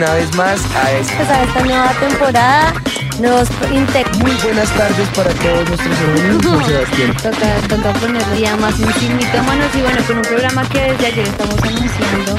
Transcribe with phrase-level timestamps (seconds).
[0.00, 2.72] una vez más a esta, pues a esta nueva temporada.
[3.20, 3.50] Nos
[4.22, 7.16] Muy buenas tardes para todos nuestros amigos, Sebastián.
[7.22, 8.86] Toca, toca ponerle ya más en
[9.44, 12.36] manos y bueno, con un programa que desde ayer estamos anunciando.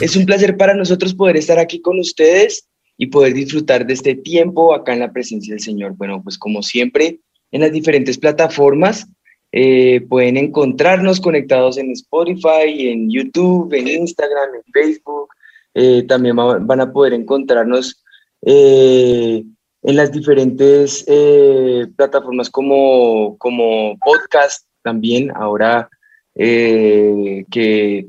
[0.00, 2.65] Es un placer para nosotros poder estar aquí con ustedes
[2.98, 5.94] y poder disfrutar de este tiempo acá en la presencia del Señor.
[5.96, 9.06] Bueno, pues como siempre, en las diferentes plataformas
[9.52, 15.28] eh, pueden encontrarnos conectados en Spotify, en YouTube, en Instagram, en Facebook.
[15.74, 18.02] Eh, también van a poder encontrarnos
[18.42, 19.42] eh,
[19.82, 21.04] en las diferentes
[21.96, 25.30] plataformas como, como podcast también.
[25.34, 25.88] Ahora
[26.34, 28.06] que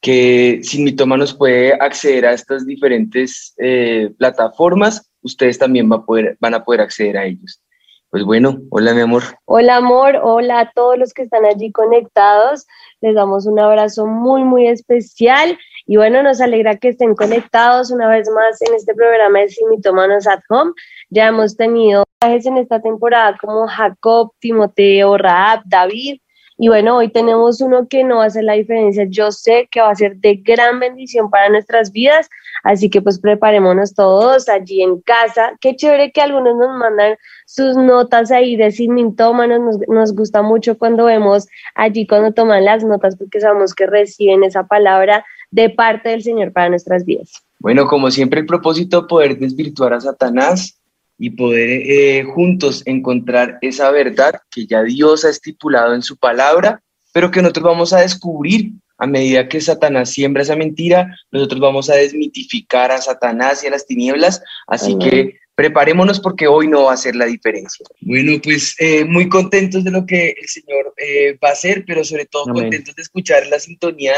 [0.00, 6.80] que Sin Mitómanos puede acceder a estas diferentes eh, plataformas, ustedes también van a poder
[6.80, 7.62] acceder a ellos.
[8.10, 9.22] Pues bueno, hola mi amor.
[9.44, 12.66] Hola amor, hola a todos los que están allí conectados.
[13.00, 15.56] Les damos un abrazo muy, muy especial.
[15.86, 19.68] Y bueno, nos alegra que estén conectados una vez más en este programa de Sin
[19.68, 20.72] Mitómanos at Home.
[21.08, 26.20] Ya hemos tenido viajes en esta temporada como Jacob, Timoteo, Raab, David,
[26.62, 29.06] y bueno, hoy tenemos uno que no va a hacer la diferencia.
[29.08, 32.28] Yo sé que va a ser de gran bendición para nuestras vidas,
[32.62, 35.56] así que pues preparémonos todos allí en casa.
[35.62, 37.16] Qué chévere que algunos nos mandan
[37.46, 39.58] sus notas ahí de sinmintómanos.
[39.58, 44.44] Nos, nos gusta mucho cuando vemos allí cuando toman las notas porque sabemos que reciben
[44.44, 47.42] esa palabra de parte del Señor para nuestras vidas.
[47.58, 50.79] Bueno, como siempre el propósito poder desvirtuar a Satanás
[51.20, 56.82] y poder eh, juntos encontrar esa verdad que ya Dios ha estipulado en su palabra,
[57.12, 61.90] pero que nosotros vamos a descubrir a medida que Satanás siembra esa mentira, nosotros vamos
[61.90, 66.94] a desmitificar a Satanás y a las tinieblas, así que preparémonos porque hoy no va
[66.94, 67.84] a ser la diferencia.
[68.00, 72.02] Bueno, pues eh, muy contentos de lo que el Señor eh, va a hacer, pero
[72.02, 74.14] sobre todo contentos de escuchar la sintonía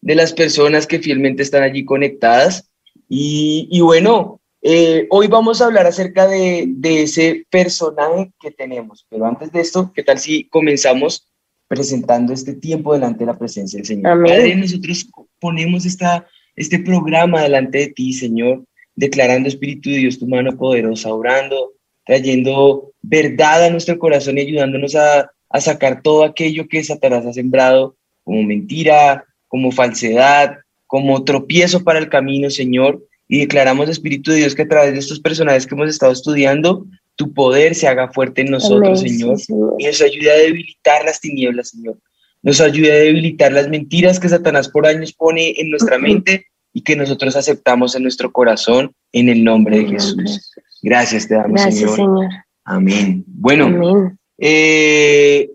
[0.00, 2.70] de las personas que fielmente están allí conectadas.
[3.08, 9.26] Y, y bueno, eh, hoy vamos a hablar acerca de, ese personaje que tenemos, pero
[9.26, 11.28] antes de esto, ¿qué tal si comenzamos
[11.68, 14.24] presentando este tiempo delante de la presencia del Señor?
[14.24, 15.06] Padre, nosotros
[15.38, 16.26] ponemos esta,
[16.56, 18.64] este programa delante de ti, Señor,
[18.94, 21.72] declarando Espíritu de Dios tu mano poderosa, orando,
[22.06, 27.34] trayendo verdad a nuestro corazón y ayudándonos a, a sacar todo aquello que Satanás ha
[27.34, 34.38] sembrado como mentira, como falsedad, como tropiezo para el camino, Señor y declaramos, Espíritu de
[34.38, 36.86] Dios, que a través de estos personajes que hemos estado estudiando,
[37.16, 39.38] tu poder se haga fuerte en nosotros, Señor,
[39.78, 41.96] y nos ayude a debilitar las tinieblas, Señor.
[42.42, 46.82] Nos ayude a debilitar las mentiras que Satanás por años pone en nuestra mente y
[46.82, 50.52] que nosotros aceptamos en nuestro corazón en el nombre de Jesús.
[50.82, 52.28] Gracias te damos, Gracias, Señor.
[52.64, 53.24] Amén.
[53.26, 55.48] Bueno, Eh,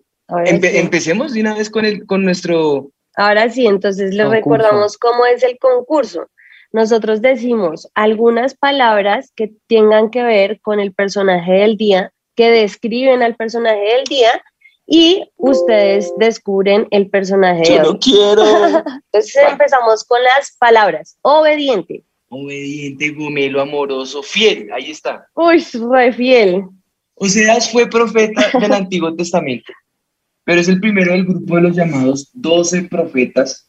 [0.45, 2.89] empecemos de una vez con, el, con nuestro...
[3.15, 6.29] Ahora sí, entonces les recordamos cómo es el concurso
[6.71, 13.23] nosotros decimos algunas palabras que tengan que ver con el personaje del día, que describen
[13.23, 14.43] al personaje del día
[14.85, 18.43] y ustedes descubren el personaje Yo no quiero.
[19.11, 21.17] Entonces empezamos con las palabras.
[21.21, 22.03] Obediente.
[22.29, 24.71] Obediente, gomelo, amoroso, fiel.
[24.71, 25.27] Ahí está.
[25.33, 26.63] Uy, re fiel.
[27.15, 29.73] Oseas fue profeta del Antiguo Testamento,
[30.45, 33.68] pero es el primero del grupo de los llamados doce profetas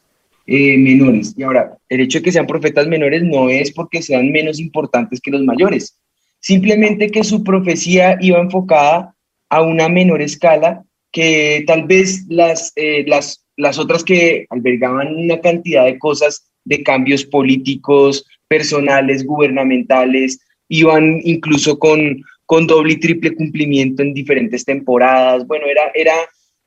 [0.53, 1.33] eh, menores.
[1.37, 5.21] Y ahora, el hecho de que sean profetas menores no es porque sean menos importantes
[5.21, 5.97] que los mayores,
[6.41, 9.15] simplemente que su profecía iba enfocada
[9.49, 15.39] a una menor escala que tal vez las, eh, las, las otras que albergaban una
[15.39, 23.35] cantidad de cosas, de cambios políticos, personales, gubernamentales, iban incluso con, con doble y triple
[23.35, 25.47] cumplimiento en diferentes temporadas.
[25.47, 26.15] Bueno, era, era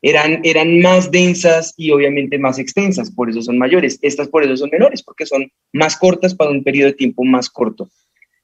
[0.05, 3.99] eran, eran más densas y obviamente más extensas, por eso son mayores.
[4.03, 7.49] Estas por eso son menores, porque son más cortas para un periodo de tiempo más
[7.49, 7.89] corto.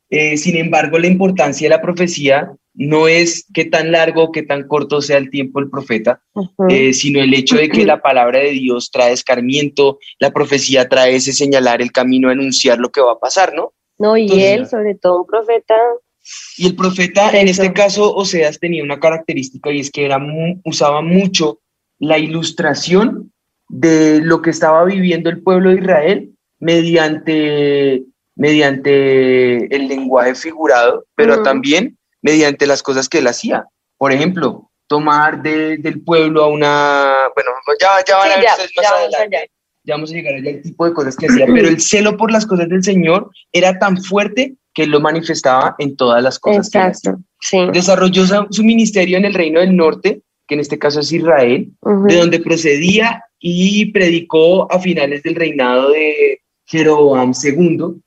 [0.09, 4.43] Eh, sin embargo, la importancia de la profecía no es qué tan largo o qué
[4.43, 6.23] tan corto sea el tiempo del profeta,
[6.71, 11.17] eh, sino el hecho de que la palabra de Dios trae escarmiento, la profecía trae
[11.17, 13.75] ese señalar el camino, anunciar lo que va a pasar, ¿no?
[13.99, 15.75] No, y él, sobre todo un profeta,
[16.57, 20.19] y el profeta, en este caso, Oseas, tenía una característica y es que era
[20.65, 21.61] usaba mucho
[21.99, 23.33] la ilustración
[23.69, 28.03] de lo que estaba viviendo el pueblo de Israel mediante,
[28.35, 33.65] mediante el lenguaje figurado, pero también mediante las cosas que él hacía.
[33.97, 37.51] Por ejemplo, tomar del pueblo a una, bueno,
[37.81, 39.51] ya, ya van a ver ustedes más adelante.
[39.85, 42.31] Ya vamos a llegar allá el tipo de cosas que hacía, pero el celo por
[42.31, 46.67] las cosas del Señor era tan fuerte que él lo manifestaba en todas las cosas.
[46.69, 47.19] Exacto.
[47.71, 51.71] Desarrolló su ministerio en el reino del norte, que en este caso es Israel,
[52.09, 58.01] de donde procedía y predicó a finales del reinado de Jeroboam II.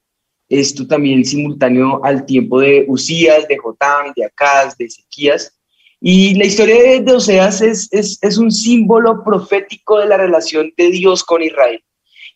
[0.50, 5.56] Esto también simultáneo al tiempo de Usías, de Jotam, de Acaz, de Ezequías.
[6.02, 11.24] Y la historia de, Oseas es, es, un símbolo profético de la relación de Dios
[11.24, 11.84] con Israel.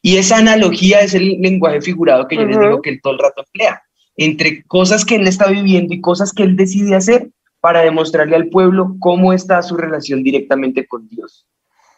[0.03, 3.19] Y esa analogía es el lenguaje figurado que yo les digo que él todo el
[3.19, 3.81] rato emplea,
[4.17, 7.29] entre cosas que él está viviendo y cosas que él decide hacer
[7.61, 11.45] para demostrarle al pueblo cómo está su relación directamente con Dios.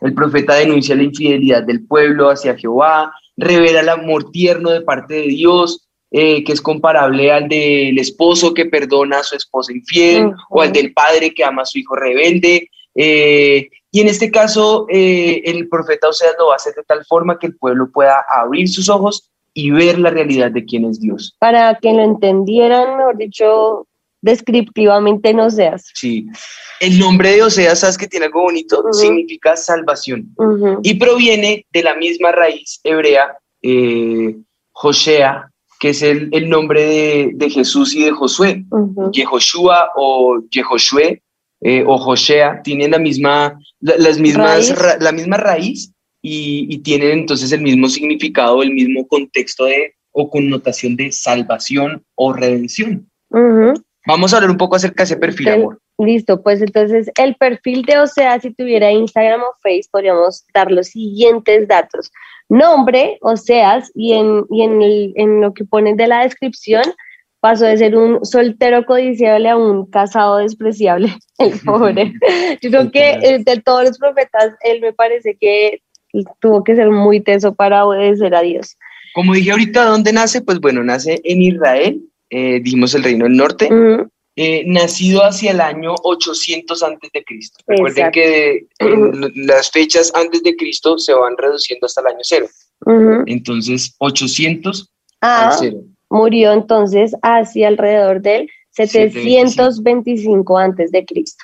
[0.01, 5.15] El profeta denuncia la infidelidad del pueblo hacia Jehová, revela el amor tierno de parte
[5.15, 10.31] de Dios, eh, que es comparable al del esposo que perdona a su esposa infiel
[10.49, 12.69] o al del padre que ama a su hijo rebelde.
[12.95, 17.05] Eh, y en este caso, eh, el profeta Oseas lo va a hacer de tal
[17.05, 20.99] forma que el pueblo pueda abrir sus ojos y ver la realidad de quién es
[20.99, 21.35] Dios.
[21.39, 23.87] Para que lo entendieran, mejor dicho,
[24.21, 25.91] descriptivamente en Oseas.
[25.93, 26.27] Sí.
[26.79, 28.83] El nombre de Oseas, ¿sabes que tiene algo bonito?
[28.91, 30.33] Significa salvación.
[30.83, 34.35] Y proviene de la misma raíz hebrea, eh,
[34.71, 38.65] Josea, que es el, nombre de, Jesús y de Josué.
[39.11, 41.21] Yehoshua o Yehoshue
[41.61, 47.61] eh, o Josea tienen la misma, las mismas, la misma raíz y, tienen entonces el
[47.61, 53.09] mismo significado, el mismo contexto de, o connotación de salvación o redención.
[54.07, 55.79] Vamos a hablar un poco acerca de ese perfil, amor.
[55.97, 60.87] Listo, pues entonces el perfil de Osea, si tuviera Instagram o Facebook, podríamos dar los
[60.87, 62.09] siguientes datos.
[62.47, 64.81] Nombre, Oseas, y en, y en,
[65.15, 66.83] en lo que ponen de la descripción,
[67.41, 72.13] pasó de ser un soltero codiciable a un casado despreciable, el pobre.
[72.61, 75.81] Yo creo que eh, de todos los profetas, él me parece que
[76.39, 78.77] tuvo que ser muy teso para obedecer a Dios.
[79.13, 80.41] Como dije ahorita, ¿dónde nace?
[80.41, 83.69] Pues bueno, nace en Israel, eh, dijimos el reino del norte,
[84.35, 87.59] eh, nacido hacia el año 800 antes de Cristo.
[87.67, 88.67] Recuerden que
[89.35, 92.47] las fechas antes de Cristo se van reduciendo hasta el año cero.
[93.25, 94.89] Entonces, 800
[95.21, 95.81] ah, cero.
[96.09, 101.43] Murió entonces hacia alrededor del 725 antes de Cristo.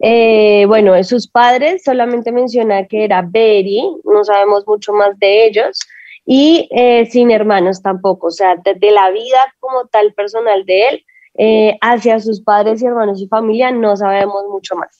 [0.00, 5.78] Eh, bueno, sus padres solamente menciona que era Beri, no sabemos mucho más de ellos,
[6.24, 11.04] y eh, sin hermanos tampoco, o sea, desde la vida como tal personal de él,
[11.34, 14.99] eh, hacia sus padres y hermanos y familia, no sabemos mucho más.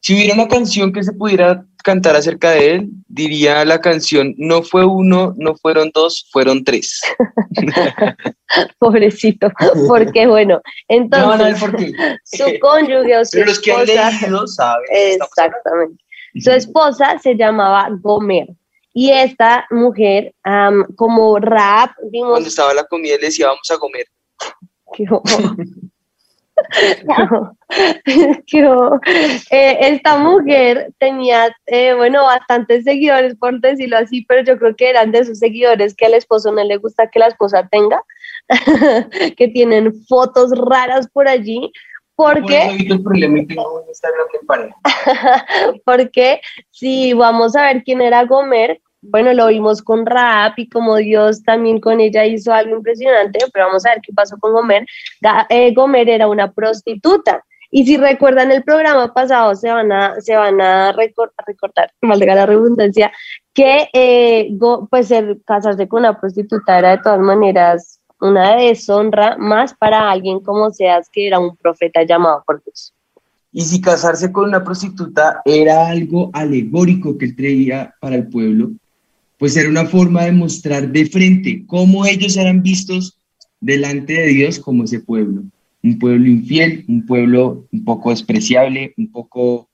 [0.00, 4.62] Si hubiera una canción que se pudiera cantar acerca de él, diría la canción, no
[4.62, 7.00] fue uno, no fueron dos, fueron tres.
[8.78, 9.50] Pobrecito,
[9.86, 11.58] porque bueno, entonces
[12.24, 14.86] su cónyuge o su Pero los que han leído saben.
[14.90, 16.04] Exactamente.
[16.40, 18.48] Su esposa se llamaba Gomer.
[18.94, 20.34] Y esta mujer,
[20.96, 22.30] como rap, vimos...
[22.30, 24.06] Cuando estaba la comida le decía, vamos a comer.
[29.50, 34.88] Eh, esta mujer tenía, eh, bueno, bastantes seguidores, por decirlo así, pero yo creo que
[34.88, 38.02] eran de esos seguidores que al esposo no le gusta que la esposa tenga,
[39.36, 41.70] que tienen fotos raras por allí,
[42.16, 42.88] porque,
[45.84, 46.40] porque
[46.70, 51.42] si vamos a ver quién era Gomer, bueno, lo vimos con Rap y como Dios
[51.42, 54.86] también con ella hizo algo impresionante, pero vamos a ver qué pasó con Gomer.
[55.48, 57.44] Eh, Gomer era una prostituta.
[57.70, 62.34] Y si recuerdan el programa pasado, se van a, se van a recortar, recortar valga
[62.34, 63.12] la redundancia,
[63.52, 64.50] que eh,
[64.90, 65.12] pues
[65.44, 71.08] casarse con una prostituta era de todas maneras una deshonra, más para alguien como seas
[71.12, 72.92] que era un profeta llamado por Dios.
[73.52, 78.70] Y si casarse con una prostituta era algo alegórico que él traía para el pueblo,
[79.38, 83.18] pues era una forma de mostrar de frente cómo ellos eran vistos
[83.60, 85.42] delante de Dios como ese pueblo.
[85.82, 89.68] Un pueblo infiel, un pueblo un poco despreciable, un poco,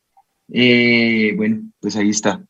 [0.53, 2.45] eh, bueno, pues ahí está,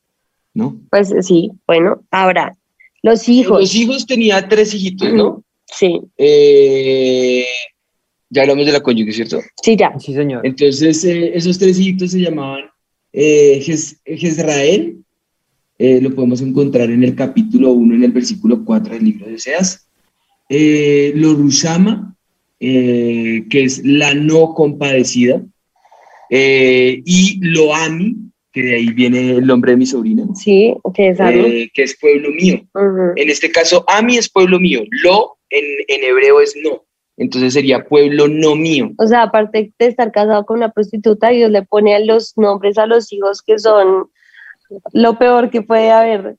[0.53, 0.81] ¿no?
[0.91, 2.57] Pues sí, bueno, ahora,
[3.03, 3.61] los hijos.
[3.61, 5.45] Los hijos tenía tres hijitos, ¿no?
[5.67, 6.01] Sí.
[6.19, 7.47] Eh,
[8.29, 9.41] ya hablamos de la cónyuge, ¿cierto?
[9.63, 9.97] Sí, ya.
[10.01, 10.45] Sí, señor.
[10.45, 12.65] Entonces, eh, esos tres hijitos se llamaban
[13.13, 15.04] Jezrael,
[15.79, 19.35] eh, lo podemos encontrar en el capítulo 1, en el versículo 4 del libro de
[19.35, 19.89] Oseas.
[20.49, 22.15] Eh, lo Rushama,
[22.61, 25.43] eh, que es la no compadecida,
[26.31, 28.17] y lo Ami,
[28.53, 30.27] que de ahí viene el nombre de mi sobrina.
[30.35, 31.19] Sí, que es,
[31.73, 32.67] que es pueblo mío.
[33.17, 36.85] En este caso, Ami es pueblo mío, lo en, en hebreo es no.
[37.17, 38.91] Entonces sería pueblo no mío.
[38.99, 42.87] O sea, aparte de estar casado con una prostituta, Dios le pone los nombres a
[42.87, 44.09] los hijos que son
[44.93, 46.37] lo peor que puede haber.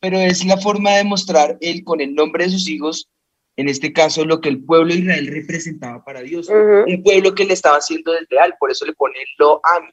[0.00, 3.08] Pero es la forma de mostrar él con el nombre de sus hijos
[3.56, 6.48] en este caso, lo que el pueblo de Israel representaba para Dios.
[6.48, 6.84] Ujú.
[6.86, 9.88] Un pueblo que le estaba haciendo desleal, por eso le pone lo ami.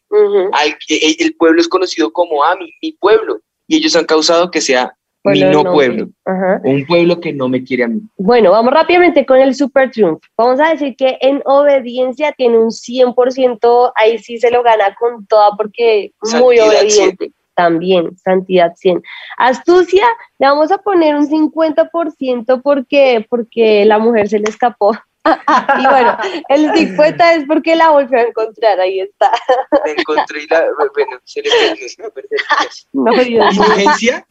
[0.54, 4.52] Al que- el, el pueblo es conocido como ami, mi pueblo, y ellos han causado
[4.52, 5.74] que sea Pueblo mi no no.
[5.74, 6.62] pueblo, Ajá.
[6.64, 8.00] o un pueblo que no me quiere a mí.
[8.18, 10.22] Bueno, vamos rápidamente con el super triunfo.
[10.38, 15.25] Vamos a decir que en obediencia tiene un 100%, ahí sí se lo gana con
[15.25, 17.32] toda porque muy obediente.
[17.56, 19.02] También, santidad 100.
[19.38, 20.06] Astucia,
[20.40, 24.92] le vamos a poner un 50% porque, porque la mujer se le escapó.
[25.80, 26.18] y bueno,
[26.50, 29.32] el 50 es porque la volvió a encontrar, ahí está.
[29.72, 32.38] La encontré y la, bueno, se le perdió, se me perdió.
[32.94, 33.58] No, Dios
[34.02, 34.26] mío.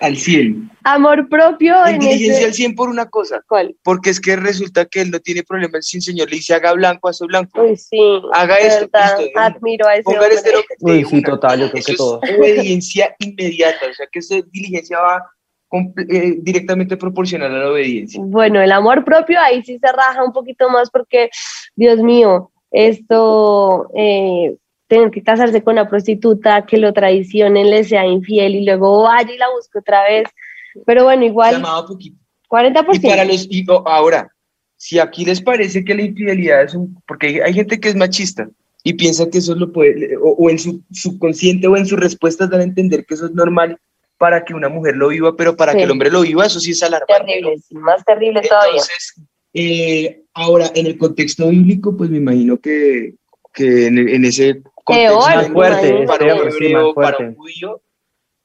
[0.00, 0.70] Al 100.
[0.84, 2.44] Amor propio en Inteligencia ese...
[2.46, 3.76] al 100 por una cosa, ¿Cuál?
[3.84, 6.72] porque es que resulta que él no tiene problema, si el señor le dice haga
[6.72, 7.62] blanco, hace blanco.
[7.62, 7.98] Uy, sí.
[8.32, 10.34] Haga esto, listo, admiro a ese este hombre.
[10.34, 12.20] lo que te Uy, digo, sí, una- total, yo creo Eso que es todo.
[12.38, 15.30] obediencia inmediata, o sea que esa diligencia va
[16.10, 18.20] eh, directamente proporcional a la obediencia.
[18.24, 21.28] Bueno, el amor propio ahí sí se raja un poquito más porque,
[21.74, 24.56] Dios mío, esto, eh,
[24.88, 29.32] tener que casarse con una prostituta, que lo traicionen, le sea infiel y luego vaya
[29.32, 30.28] y la busque otra vez.
[30.84, 32.16] Pero bueno, igual, amaba poquito.
[32.48, 32.84] 40%.
[32.94, 34.28] Y para los, y, o- ahora,
[34.76, 38.48] si aquí les parece que la infidelidad es un, porque hay, gente que es machista
[38.84, 42.48] y piensa que eso lo puede, o, o en su subconsciente o en sus respuestas
[42.50, 43.78] dan a entender que eso es normal
[44.18, 45.78] para que una mujer lo viva, pero para Sí.
[45.78, 47.14] que el hombre lo viva, eso sí es alarmante.
[47.26, 48.70] terrible, sí, más terrible todavía.
[48.72, 49.14] Entonces,
[49.54, 53.14] eh, ahora, en el contexto bíblico, pues me imagino que,
[53.52, 54.62] que en, en ese
[54.94, 57.24] Peor, para me fuerte, para que- un sí, hebreo, más para fuerte.
[57.24, 57.80] un judío,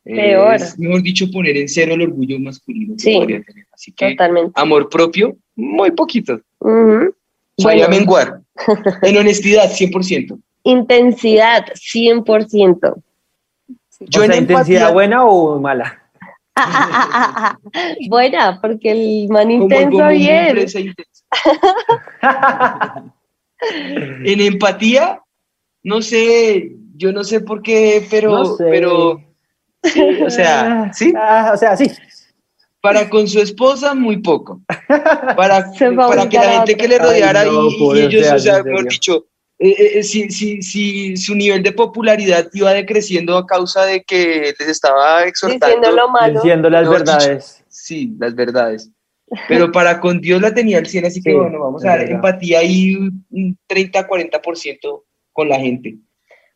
[0.06, 0.56] eh, Peor.
[0.56, 3.16] es, mejor dicho, poner en cero el orgullo masculino que Sí.
[3.18, 3.66] podría tener.
[3.72, 4.52] Así que Totalmente.
[4.56, 6.40] amor propio, muy poquito.
[6.60, 7.14] Ujú.
[7.64, 8.42] Vaya a Bueno, menguar.
[9.04, 10.40] En honestidad, 100%.
[10.64, 12.96] intensidad, 100%.
[14.00, 15.98] Yo o en sea, intensidad buena o mala.
[18.10, 20.58] Buena, porque el man Como intenso bien.
[20.58, 20.80] intensa.
[24.24, 25.21] En empatía,
[25.84, 28.66] no sé, yo no sé por qué, pero, No sé.
[28.70, 29.22] pero,
[29.84, 31.90] sí, o sea, sí, Ah, o sea, sí.
[32.82, 34.62] para con su esposa muy poco.
[35.38, 35.72] Para,
[36.08, 38.88] para que la gente que le rodeara Ay, no, y- ellos, sea, o sea, mejor
[38.90, 39.26] dicho,
[39.60, 44.54] eh, eh, si, si, si su nivel de popularidad iba decreciendo a causa de que
[44.60, 45.68] les estaba exhortando.
[45.68, 46.34] Diciendo lo malo.
[46.42, 47.64] Diciendo las Mejor dicho, verdades.
[47.70, 48.90] Sí, las verdades.
[49.48, 52.00] Pero para con Dios la tenía al 100, así que Sí, bueno, vamos a dar
[52.00, 52.16] verdad.
[52.16, 55.98] empatía y un 30-40% con la gente.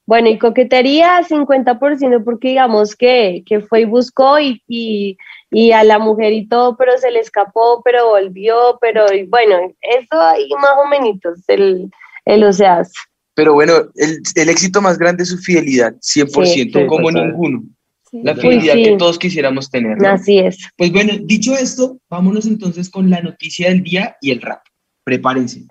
[0.07, 5.17] Bueno, y coquetería 50% porque digamos que, que fue y buscó y, y,
[5.49, 9.55] y a la mujer y todo, pero se le escapó, pero volvió, pero y bueno,
[9.81, 11.89] eso ahí más o menos, el,
[12.25, 12.83] el o sea,
[13.33, 17.27] Pero bueno, el, el éxito más grande es su fidelidad, 100%, Sí, sí, como total.
[17.29, 17.63] ninguno.
[18.11, 18.83] La Uy, fidelidad sí.
[18.83, 19.97] que todos quisiéramos tener.
[19.99, 20.07] ¿no?
[20.07, 20.57] así es.
[20.77, 24.61] Pues bueno, dicho esto, vámonos entonces con la noticia del día y el rap.
[25.03, 25.63] Prepárense.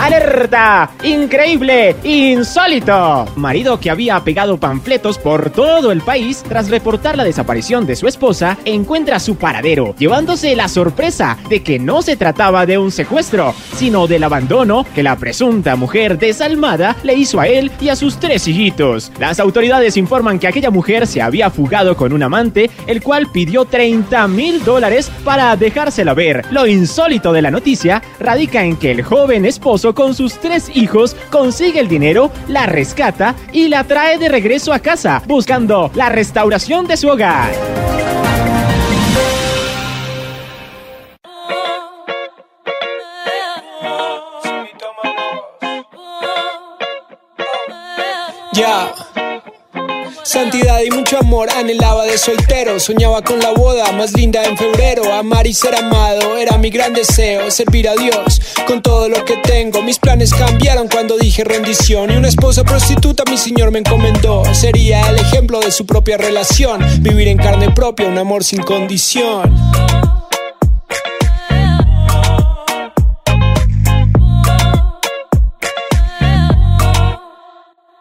[0.00, 0.92] ¡Alerta!
[1.02, 1.96] ¡Increíble!
[2.04, 3.26] ¡Insólito!
[3.34, 8.06] Marido que había pegado panfletos por todo el país tras reportar la desaparición de su
[8.06, 13.52] esposa encuentra su paradero, llevándose la sorpresa de que no se trataba de un secuestro,
[13.74, 18.18] sino del abandono que la presunta mujer desalmada le hizo a él y a sus
[18.20, 19.10] tres hijitos.
[19.18, 23.64] Las autoridades informan que aquella mujer se había fugado con un amante, el cual pidió
[23.64, 26.46] 30 mil dólares para dejársela ver.
[26.52, 31.16] Lo insólito de la noticia radica en que el joven esposo con sus tres hijos
[31.30, 36.86] consigue el dinero, la rescata y la trae de regreso a casa, buscando la restauración
[36.86, 37.50] de su hogar.
[48.52, 49.07] Ya.
[50.28, 52.78] Santidad y mucho amor anhelaba de soltero.
[52.78, 55.10] Soñaba con la boda más linda en febrero.
[55.14, 57.50] Amar y ser amado era mi gran deseo.
[57.50, 59.80] Servir a Dios con todo lo que tengo.
[59.80, 62.10] Mis planes cambiaron cuando dije rendición.
[62.10, 64.42] Y una esposa prostituta mi señor me encomendó.
[64.52, 66.84] Sería el ejemplo de su propia relación.
[67.00, 69.50] Vivir en carne propia, un amor sin condición.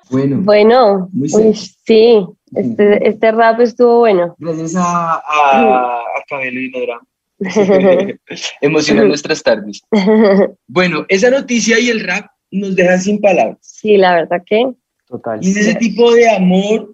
[0.09, 1.63] Bueno, Bueno, Muy uy, serio.
[1.85, 4.35] sí, este, este rap estuvo bueno.
[4.39, 6.99] gracias a, a, a Cabello y Nodra.
[8.61, 9.81] Emocionan nuestras tardes.
[10.67, 13.57] Bueno, esa noticia y el rap nos dejan sin palabras.
[13.61, 14.71] sí, la verdad que
[15.07, 15.39] Total.
[15.41, 16.93] Y es ese tipo de amor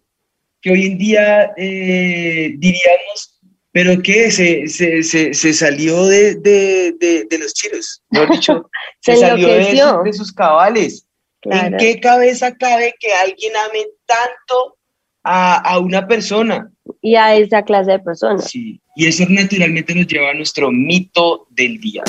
[0.62, 3.40] que hoy en día eh, diríamos,
[3.72, 8.70] pero que se, se, se, se salió de, de, de, de los chiros, mejor dicho,
[9.02, 11.08] se, Se salió de sus cabales.
[11.44, 11.68] Claro.
[11.68, 14.78] ¿En qué cabeza cabe que alguien ame tanto
[15.24, 16.74] a, a una persona?
[17.02, 18.50] y a esa clase de personas.
[18.50, 22.04] Sí, y eso naturalmente nos lleva a nuestro mito del día.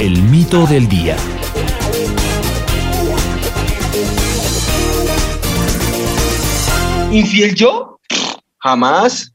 [0.00, 1.16] El mito del día.
[7.12, 8.00] ¿Infiel yo?
[8.58, 9.34] Jamás.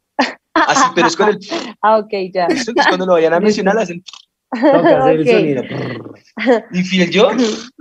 [0.54, 1.40] Así, pero es con el...
[1.82, 2.46] Ah, ok, ya.
[2.50, 4.04] Esto que es cuando lo vayan a mencionar, hacen...
[4.52, 5.28] Toca hacer Ok.
[5.28, 5.64] el sonido.
[6.72, 7.30] ¿Infiel yo?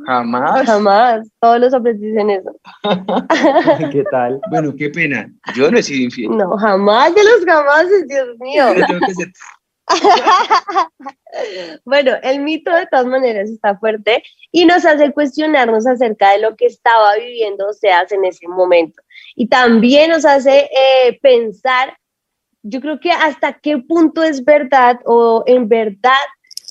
[0.06, 0.66] Jamás.
[0.66, 1.28] Jamás.
[1.40, 2.56] Todos los hombres dicen eso.
[3.92, 4.40] ¿Qué tal?
[4.50, 5.30] Bueno, qué pena.
[5.54, 6.36] Yo no he sido infiel.
[6.36, 8.64] No, jamás de los jamases, Dios mío.
[8.74, 9.32] Pero tengo que ser-
[11.84, 16.56] Bueno, el mito de todas maneras está fuerte y nos hace cuestionarnos acerca de lo
[16.56, 19.00] que estaba viviendo Oseas en ese momento.
[19.34, 21.96] Y también nos hace eh, pensar,
[22.62, 26.12] yo creo que hasta qué punto es verdad o en verdad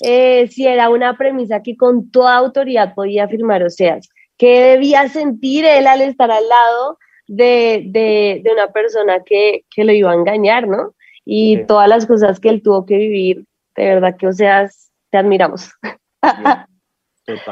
[0.01, 4.09] eh, si era una premisa que con toda autoridad podía afirmar Oseas.
[4.37, 6.97] ¿Qué debía sentir él al estar al lado
[7.27, 10.93] de, de- de una persona que, que lo iba a engañar, ¿no?
[11.23, 11.63] Y Sí.
[11.67, 15.69] todas las cosas que él tuvo que vivir, de verdad que Oseas, te admiramos.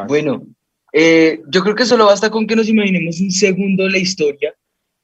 [0.08, 0.44] Bueno,
[0.92, 4.54] eh, yo creo que solo basta con que nos imaginemos un segundo la historia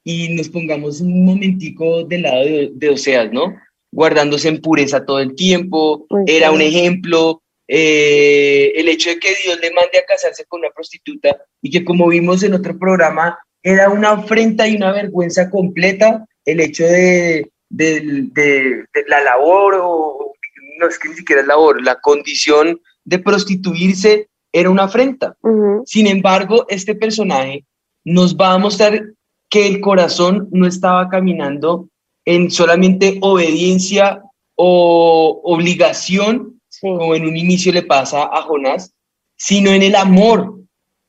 [0.03, 3.55] y nos pongamos un momentico del lado de, de Oseas, ¿no?
[3.91, 9.29] Guardándose en pureza todo el tiempo, Muy era un ejemplo, eh, el hecho de que
[9.43, 13.39] Dios le mande a casarse con una prostituta y que como vimos en otro programa,
[13.63, 18.01] era una afrenta y una vergüenza completa el hecho de, de-
[18.33, 20.33] de- de la labor, o
[20.79, 25.35] no es que ni siquiera es labor, la condición de prostituirse era una afrenta.
[25.85, 27.65] Sin embargo, este personaje
[28.05, 29.03] nos va a mostrar
[29.49, 31.89] que el corazón no estaba caminando
[32.25, 34.21] en solamente obediencia
[34.55, 36.81] o obligación, sí.
[36.81, 38.93] como en un inicio le pasa a Jonás,
[39.35, 40.55] sino en el amor.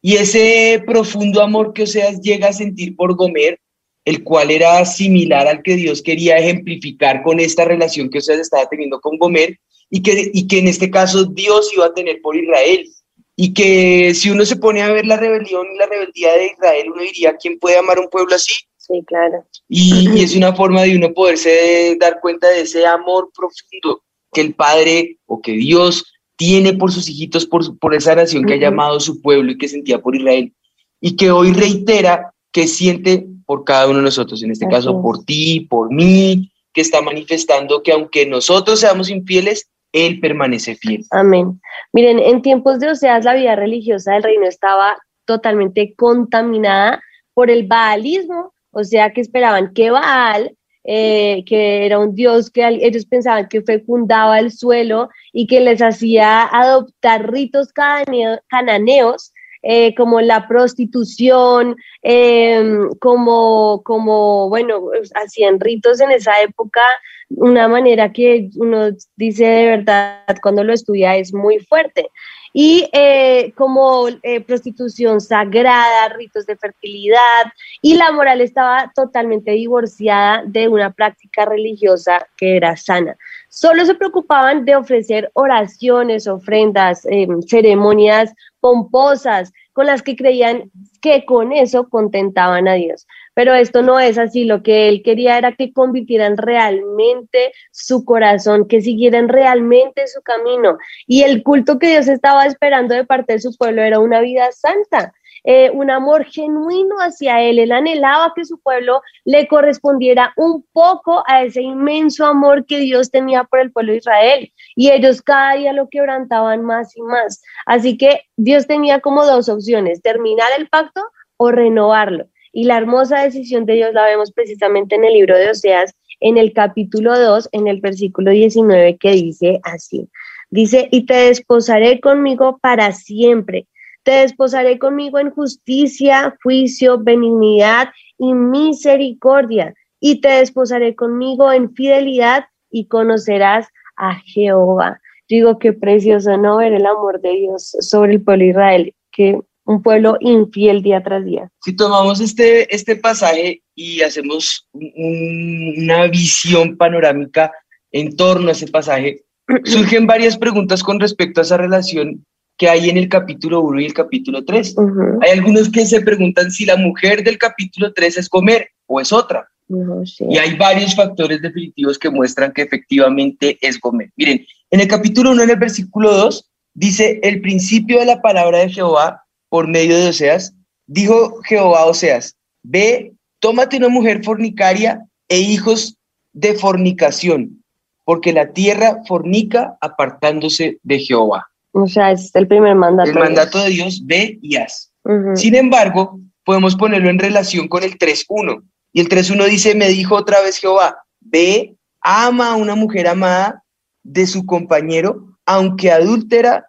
[0.03, 3.59] Y ese profundo amor que Oseas llega a sentir por Gomer,
[4.05, 8.67] el cual era similar al que Dios quería ejemplificar con esta relación que Oseas estaba
[8.67, 9.59] teniendo con Gomer,
[9.91, 12.89] y que, y que en este caso Dios iba a tener por Israel.
[13.37, 16.91] Y que si uno se pone a ver la rebelión y la rebeldía de Israel,
[16.93, 18.53] uno diría, ¿quién puede amar a un pueblo así?
[18.91, 19.45] Sí, claro.
[19.69, 24.41] Y, y es una forma de uno poderse dar cuenta de ese amor profundo que
[24.41, 26.05] el Padre o que Dios
[26.37, 29.69] tiene por sus hijitos, por, por esa nación que ha llamado su pueblo y que
[29.69, 30.53] sentía por Israel.
[31.01, 34.97] Y que hoy reitera que siente por cada uno de nosotros, en este Así caso
[34.97, 35.03] es.
[35.03, 41.05] por ti, por mí, que está manifestando que aunque nosotros seamos infieles, Él permanece fiel.
[41.11, 41.61] Amén.
[41.93, 47.03] Miren, en tiempos de Oseas la vida religiosa del reino estaba totalmente contaminada
[47.35, 52.67] por el baalismo, o sea que esperaban que Baal, eh, que era un dios que
[52.67, 59.95] ellos pensaban que fecundaba el suelo y que les hacía adoptar ritos cananeo- cananeos, eh,
[59.95, 66.81] como la prostitución, em, como, como, bueno, hacían ritos en esa época
[67.29, 72.09] una manera que uno dice de verdad cuando lo estudia es muy fuerte.
[72.53, 77.45] Y eh, como eh, prostitución sagrada, ritos de fertilidad,
[77.81, 83.17] y la moral estaba totalmente divorciada de una práctica religiosa que era sana.
[83.49, 91.25] Solo se preocupaban de ofrecer oraciones, ofrendas, eh, ceremonias pomposas, con las que creían que
[91.25, 93.07] con eso contentaban a Dios
[93.41, 94.45] pero esto no es así.
[94.45, 100.77] Lo que él quería era que convirtieran realmente su corazón, que siguieran realmente su camino.
[101.07, 104.53] Y el culto que Dios estaba esperando de parte de su pueblo era una vida
[104.53, 105.15] santa.
[105.43, 107.59] eh, un amor genuino hacia él.
[107.59, 113.11] Él anhelaba que su pueblo le correspondiera un poco a ese inmenso amor que Dios
[113.11, 114.53] tenía por el pueblo de Israel.
[114.77, 117.41] Y ellos cada día lo quebrantaban más y más.
[117.65, 121.01] Así que Dios tenía como dos opciones, terminar el pacto
[121.39, 122.27] o renovarlo.
[122.53, 126.37] Y la hermosa decisión de Dios la vemos precisamente en el libro de Oseas, en
[126.37, 130.09] el capítulo 2, en el versículo 19, que dice así.
[130.51, 133.67] Dice, y te desposaré conmigo para siempre.
[134.03, 139.75] Te desposaré conmigo en justicia, juicio, benignidad y misericordia.
[140.01, 145.01] Y te desposaré conmigo en fidelidad y conocerás a Jehová.
[145.29, 146.57] Digo, qué precioso, ¿no?
[146.57, 149.39] Ver el amor de Dios sobre el pueblo Israel, que
[149.71, 151.49] un pueblo infiel día tras día.
[151.65, 157.53] Si tomamos este, este pasaje y hacemos un- una visión panorámica
[157.93, 159.23] en torno a ese pasaje,
[159.65, 162.25] surgen varias preguntas con respecto a esa relación
[162.59, 164.75] que hay en el capítulo 1 y el capítulo 3.
[164.77, 169.01] Ujú, Hay algunos que se preguntan si la mujer del capítulo 3 es comer o
[169.01, 169.49] es otra.
[169.69, 170.25] ujú, sí.
[170.29, 174.11] Y hay varios factores definitivos que muestran que efectivamente es Gomer.
[174.17, 178.59] Miren, en el capítulo 1, en el versículo 2, dice, el principio de la palabra
[178.59, 180.55] de Jehová por medio de Oseas,
[180.87, 185.99] dijo Jehová a Oseas, ve tómate una mujer fornicaria e hijos
[186.33, 187.63] de fornicación,
[188.05, 191.47] porque la tierra fornica apartándose de Jehová.
[191.73, 193.11] O sea, es el primer mandato.
[193.11, 194.93] El mandato de Dios, ve y haz.
[195.35, 198.63] Sin embargo, podemos ponerlo en relación con el 3.1.
[198.93, 203.63] Y el 3.1 dice, me dijo otra vez Jehová, ve, ama a una mujer amada
[204.03, 206.67] de su compañero, aunque adúltera,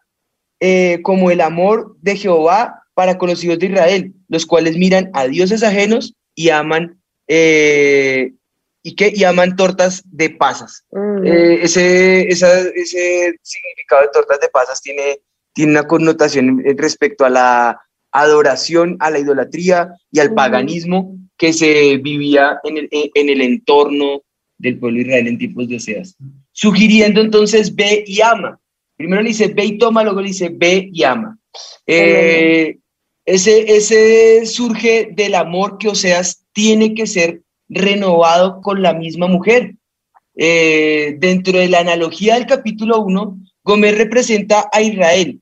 [0.64, 5.10] eh, como el amor de Jehová para con los hijos de Israel, los cuales miran
[5.14, 8.32] a dioses ajenos y aman eh,
[8.84, 10.86] y que y aman tortas de pasas.
[11.26, 12.74] Eh, ese, ese
[13.42, 15.20] significado de tortas de pasas tiene,
[15.54, 21.98] tiene una connotación respecto a la adoración, a la idolatría y al paganismo que se
[21.98, 24.22] vivía en el, en el entorno
[24.60, 26.16] del pueblo Israel en tiempos de Oseas.
[26.52, 28.61] Sugiriendo entonces ve y ama.
[29.02, 31.38] Primero le dice ve y toma, luego le dice ve y ama.
[31.86, 32.78] Eh,
[33.26, 39.76] ese, ese surge del amor que Oseas tiene que ser renovado con la misma mujer.
[40.36, 45.42] Eh, dentro de la analogía del capítulo 1, Gómez representa a Israel.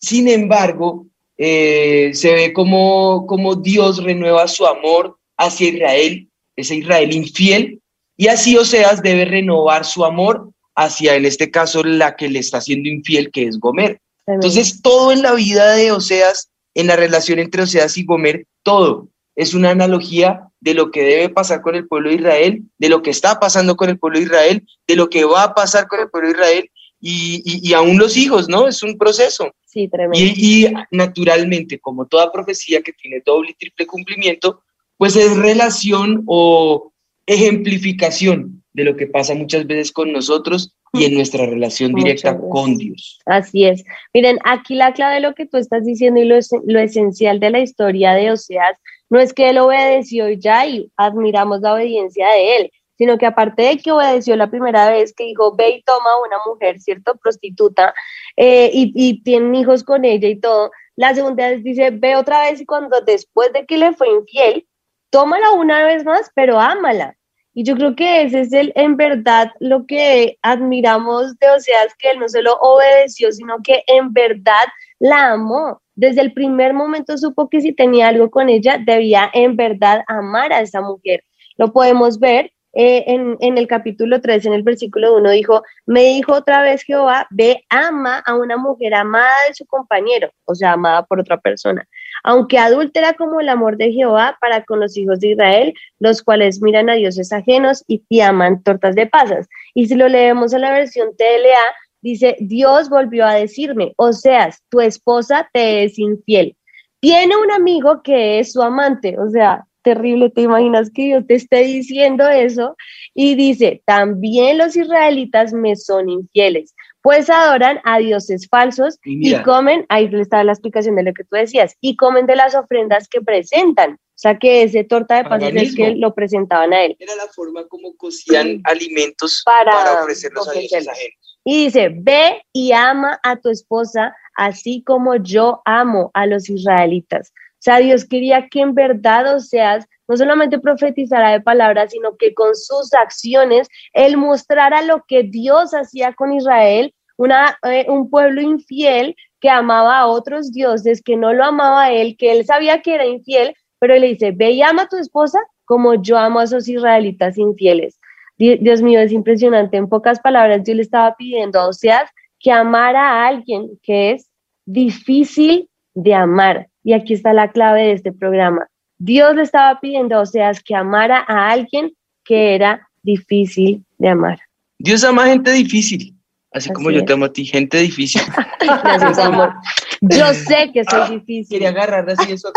[0.00, 7.14] Sin embargo, eh, se ve como, como Dios renueva su amor hacia Israel, ese Israel
[7.14, 7.80] infiel,
[8.16, 12.60] y así Oseas debe renovar su amor hacia, en este caso, la que le está
[12.60, 14.00] siendo infiel, que es Gomer.
[14.26, 19.08] Entonces, todo en la vida de Oseas, en la relación entre Oseas y Gomer, todo
[19.34, 23.02] es una analogía de lo que debe pasar con el pueblo de Israel, de lo
[23.02, 26.00] que está pasando con el pueblo de Israel, de lo que va a pasar con
[26.00, 28.68] el pueblo de Israel y, y, aún los hijos, ¿no?
[28.68, 29.52] Es un proceso.
[29.66, 30.18] Sí, tremendo.
[30.18, 34.62] Y, y, naturalmente, como toda profecía que tiene doble y triple cumplimiento,
[34.96, 36.92] pues es relación o
[37.26, 42.76] ejemplificación de lo que pasa muchas veces con nosotros y en nuestra relación directa con
[42.78, 43.18] Dios.
[43.26, 43.84] Así es.
[44.14, 47.50] Miren, aquí la clave de lo que tú estás diciendo y lo, lo esencial de
[47.50, 48.78] la historia de Oseas
[49.10, 53.62] no es que él obedeció ya y admiramos la obediencia de él, sino que aparte
[53.62, 57.16] de que obedeció la primera vez que dijo, ve y toma a una mujer, ¿cierto?
[57.16, 57.94] Prostituta,
[58.36, 60.70] eh, y, y tienen hijos con ella y todo.
[60.94, 64.66] La segunda vez dice, ve otra vez y cuando después de que le fue infiel,
[65.10, 67.17] tómala una vez más, pero ámala.
[67.58, 72.12] Y yo creo que ese es el, en verdad lo que admiramos de Oseas, que
[72.12, 74.64] él no solo obedeció, sino que en verdad
[75.00, 75.82] la amó.
[75.96, 80.52] Desde el primer momento supo que si tenía algo con ella, debía en verdad amar
[80.52, 81.24] a esa mujer.
[81.56, 86.04] Lo podemos ver eh, en, en, el capítulo 3, en el versículo 1, dijo, me
[86.04, 90.74] dijo otra vez Jehová, ve, ama a una mujer amada de su compañero, o sea,
[90.74, 91.88] amada por otra persona,
[92.24, 96.60] aunque adúltera como el amor de Jehová para con los hijos de Israel, los cuales
[96.62, 99.48] miran a dioses ajenos y te aman tortas de pasas.
[99.74, 104.50] Y si lo leemos en la versión TLA, dice, Dios volvió a decirme, o sea,
[104.68, 106.56] tu esposa te es infiel.
[107.00, 111.34] Tiene un amigo que es su amante, o sea, terrible, ¿te imaginas que yo te
[111.34, 112.76] esté diciendo eso?
[113.14, 116.74] Y dice, también los israelitas me son infieles,
[117.08, 121.36] pues adoran a dioses falsos y, comen, ahí está la explicación de lo que tú
[121.36, 123.94] decías, y comen de las ofrendas que presentan.
[123.94, 126.96] O sea, que ese torta de pasas es que lo presentaban a él.
[126.98, 131.38] Era la forma como cocían alimentos para, ofrecerlos a dioses ajenos.
[131.44, 137.32] Y dice, ve y ama a tu esposa, así como yo amo a los israelitas.
[137.58, 142.16] O sea, Dios quería que en verdad o seas no solamente profetizara de palabras, sino
[142.16, 146.94] que con sus acciones Él mostrara lo que Dios hacía con Israel,
[147.26, 152.16] eh, un pueblo infiel que amaba a otros dioses, que no lo amaba a Él,
[152.16, 154.96] que Él sabía que era infiel, pero Él le dice, ve y ama a tu
[154.96, 157.98] esposa como yo amo a esos israelitas infieles.
[158.38, 159.76] Dios mío, es impresionante.
[159.76, 164.30] En pocas palabras, yo le estaba pidiendo a Oseas que amara a alguien que es
[164.64, 166.68] difícil de amar.
[166.84, 168.68] Y aquí está la clave de este programa.
[168.98, 171.92] Dios le estaba pidiendo o sea, que amara a alguien
[172.24, 174.38] que era difícil de amar.
[174.78, 176.14] Dios ama a gente difícil,
[176.52, 178.22] así, como yo te amo a ti, gente difícil.
[178.60, 179.54] Gracias, amor.
[180.00, 181.58] Yo sé que soy difícil.
[181.58, 182.52] Quería agarrar así eso.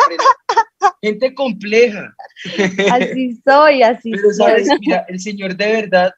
[1.02, 2.14] gente compleja.
[2.92, 4.68] Así soy, así Pero, ¿sabes?
[4.80, 6.12] Mira, el Señor de verdad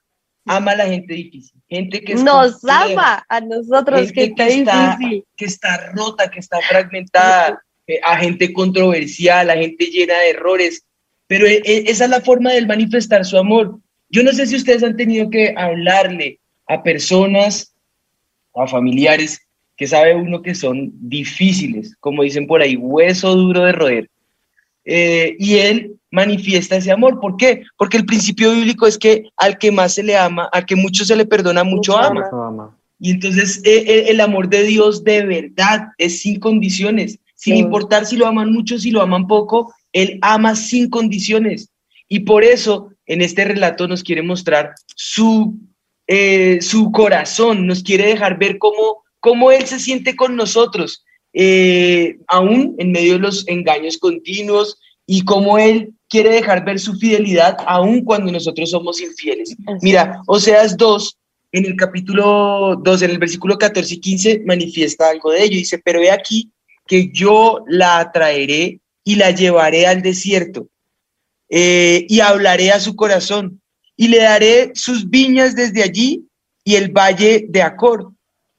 [0.45, 1.62] ama a la gente difícil.
[1.69, 5.25] Gente que nos ama a nosotros, gente, que, está, difícil.
[5.36, 10.86] que está rota, que está fragmentada, eh, a gente controversial, a gente llena de errores,
[11.27, 13.79] pero eh, eh, esa es la forma de manifestar su amor.
[14.09, 17.73] Yo no sé si ustedes han tenido que hablarle a personas,
[18.56, 19.39] a familiares,
[19.76, 24.10] que sabe uno que son difíciles, como dicen por ahí, hueso duro de roer.
[24.86, 27.19] y él manifiesta ese amor.
[27.19, 27.63] ¿Por qué?
[27.78, 31.06] Porque el principio bíblico es que al que más se le ama, al que mucho
[31.06, 32.30] se le perdona, mucho, ama.
[32.32, 32.78] ama.
[32.99, 38.26] Y entonces el amor de Dios de verdad es sin condiciones sin importar si lo
[38.26, 41.69] aman mucho, si lo aman poco, Él ama sin condiciones.
[42.08, 45.60] Y por eso en este relato nos quiere mostrar su,
[46.07, 52.17] eh, su corazón, nos quiere dejar ver cómo, cómo Él se siente con nosotros, eh,
[52.27, 57.57] aún en medio de los engaños continuos y cómo Él quiere dejar ver su fidelidad
[57.65, 59.55] aún cuando nosotros somos infieles.
[59.81, 61.17] Mira, Oseas 2,
[61.53, 65.57] en el capítulo 2, en el versículo 14 y 15, manifiesta algo de ello.
[65.57, 66.51] Dice, pero he aquí
[66.85, 70.67] que yo la atraeré y la llevaré al desierto
[71.49, 73.61] eh, y hablaré a su corazón
[73.95, 76.27] y le daré sus viñas desde allí
[76.63, 78.12] y el valle de Acor.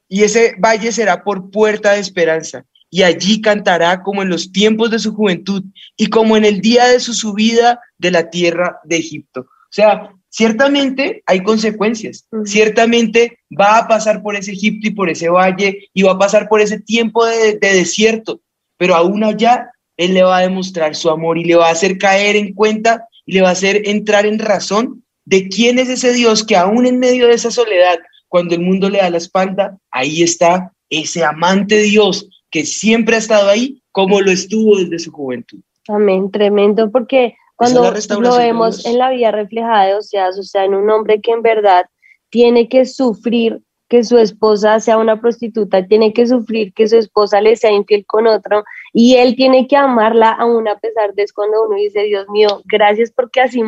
[0.08, 2.64] Y ese valle será por puerta de esperanza.
[2.90, 5.64] Y allí cantará como en los tiempos de su juventud
[5.96, 9.40] y como en el día de su subida de la tierra de Egipto.
[9.40, 12.28] O sea, ciertamente hay consecuencias.
[12.44, 16.48] Ciertamente va a pasar por ese Egipto y por ese valle y va a pasar
[16.48, 18.40] por ese tiempo de, de desierto.
[18.76, 21.98] Pero aún allá él le va a demostrar su amor y le va a hacer
[21.98, 26.12] caer en cuenta y le va a hacer entrar en razón de quién es ese
[26.12, 29.78] Dios que aún en medio de esa soledad, cuando el mundo le da la espalda,
[29.90, 35.12] ahí está ese amante Dios que siempre ha estado ahí como lo estuvo desde su
[35.12, 35.60] juventud.
[35.88, 40.74] Amén, tremendo, porque cuando lo vemos en la vida reflejada de Oseas, o sea, en
[40.74, 41.86] un hombre que en verdad
[42.30, 47.40] tiene que sufrir que su esposa sea una prostituta, tiene que sufrir que su esposa
[47.40, 51.34] le sea infiel con otro y él tiene que amarla aún a pesar de eso
[51.34, 53.62] cuando uno dice, Dios mío, gracias porque así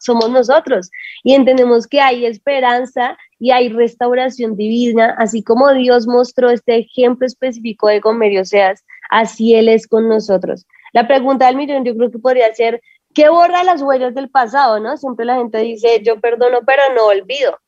[0.00, 0.90] somos nosotros
[1.22, 7.26] y entendemos que hay esperanza y hay restauración divina, así como Dios mostró este ejemplo
[7.26, 10.66] específico de Gomerio Seas, así Él es con nosotros.
[10.92, 12.80] La pregunta del millón yo creo que podría ser,
[13.14, 14.80] ¿qué borra las huellas del pasado?
[14.80, 14.96] ¿no?
[14.96, 17.58] Siempre la gente dice, yo perdono, pero no olvido.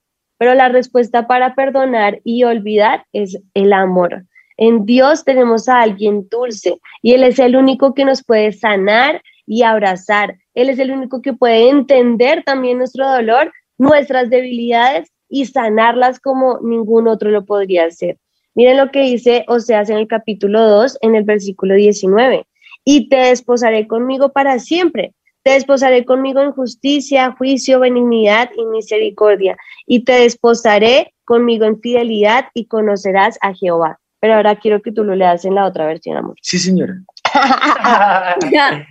[0.45, 4.27] Pero la respuesta para perdonar y olvidar es el amor.
[4.59, 9.23] En Dios tenemos a alguien dulce y Él es el único que nos puede sanar
[9.47, 10.37] y abrazar.
[10.53, 16.61] Él es el único que puede entender también nuestro dolor, nuestras debilidades y sanarlas como
[16.61, 18.19] ningún otro lo podría hacer.
[18.55, 22.45] Miren lo que dice Oseas en el capítulo 2, en el versículo 19.
[22.85, 29.57] Y te desposaré conmigo para siempre te desposaré conmigo en justicia, juicio, benignidad y misericordia,
[29.87, 34.01] y te desposaré conmigo en fidelidad y conocerás a Jehová.
[34.21, 36.37] Pero ahora quiero que tú lo leas en la otra versión, amor.
[36.41, 36.95] Sí, señora.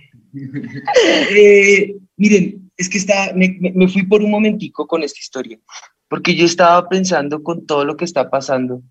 [1.30, 5.60] Eh, miren, es que está, me, me, fui por un momentico con esta historia,
[6.08, 8.82] porque yo estaba pensando con todo lo que está pasando,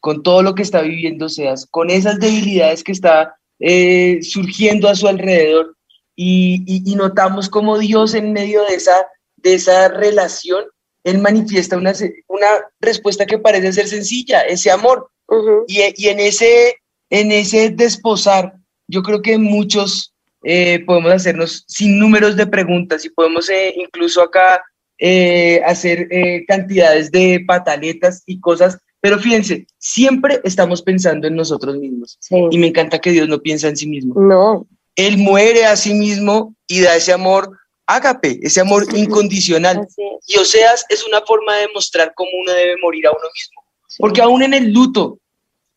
[0.00, 4.94] con todo lo que está viviendo Seas, con esas debilidades que está eh, surgiendo a
[4.94, 5.76] su alrededor,
[6.16, 10.64] y, notamos cómo Dios en medio de esa, de esa relación,
[11.04, 11.92] Él manifiesta una,
[12.28, 12.46] una
[12.80, 15.08] respuesta que parece ser sencilla, ese amor.
[15.66, 16.76] y, y, en, ese,
[17.10, 18.54] en ese desposar,
[18.88, 20.12] yo creo que muchos
[20.44, 24.60] eh, podemos hacernos sin números de preguntas y podemos eh, incluso acá
[24.98, 26.08] eh, hacer
[26.46, 32.18] cantidades de pataletas y cosas, pero fíjense, siempre estamos pensando en nosotros mismos.
[32.50, 34.14] Y me encanta que Dios no piensa en sí mismo.
[34.20, 34.66] No.
[34.96, 39.86] Él muere a sí mismo y da ese amor ágape, ese amor incondicional.
[40.26, 43.62] Y Oseas es una forma de mostrar cómo uno debe morir a uno mismo.
[43.98, 45.18] Porque aún en el luto,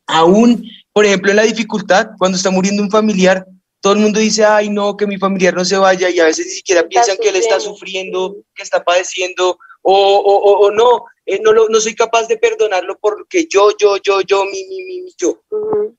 [0.07, 3.45] aún, por ejemplo, en la dificultad, cuando está muriendo un familiar,
[3.81, 6.47] todo el mundo dice, ay, no, que mi familiar no se vaya, y a veces
[6.47, 11.79] ni siquiera piensan que él está sufriendo, que está padeciendo, o, no, eh, no, no
[11.79, 15.41] soy capaz de perdonarlo porque yo, yo, yo, yo, mi, mi, mi, yo.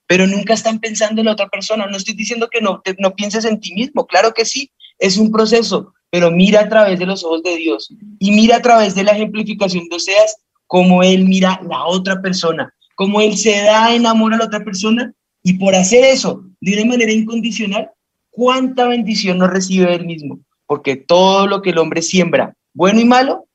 [0.06, 1.86] Pero nunca están pensando en la otra persona.
[1.86, 5.32] No estoy diciendo que no, no pienses en ti mismo, claro que sí, es un
[5.32, 9.04] proceso, pero mira a través de los ojos de Dios y mira a través de
[9.04, 10.36] la ejemplificación de Oseas
[10.66, 14.64] cómo Él mira la otra persona, cómo Él se da en amor a la otra
[14.64, 15.12] persona
[15.42, 17.90] y por hacer eso de una manera incondicional,
[18.30, 23.04] cuánta bendición nos recibe Él mismo, porque todo lo que el hombre siembra, bueno y
[23.04, 23.45] malo,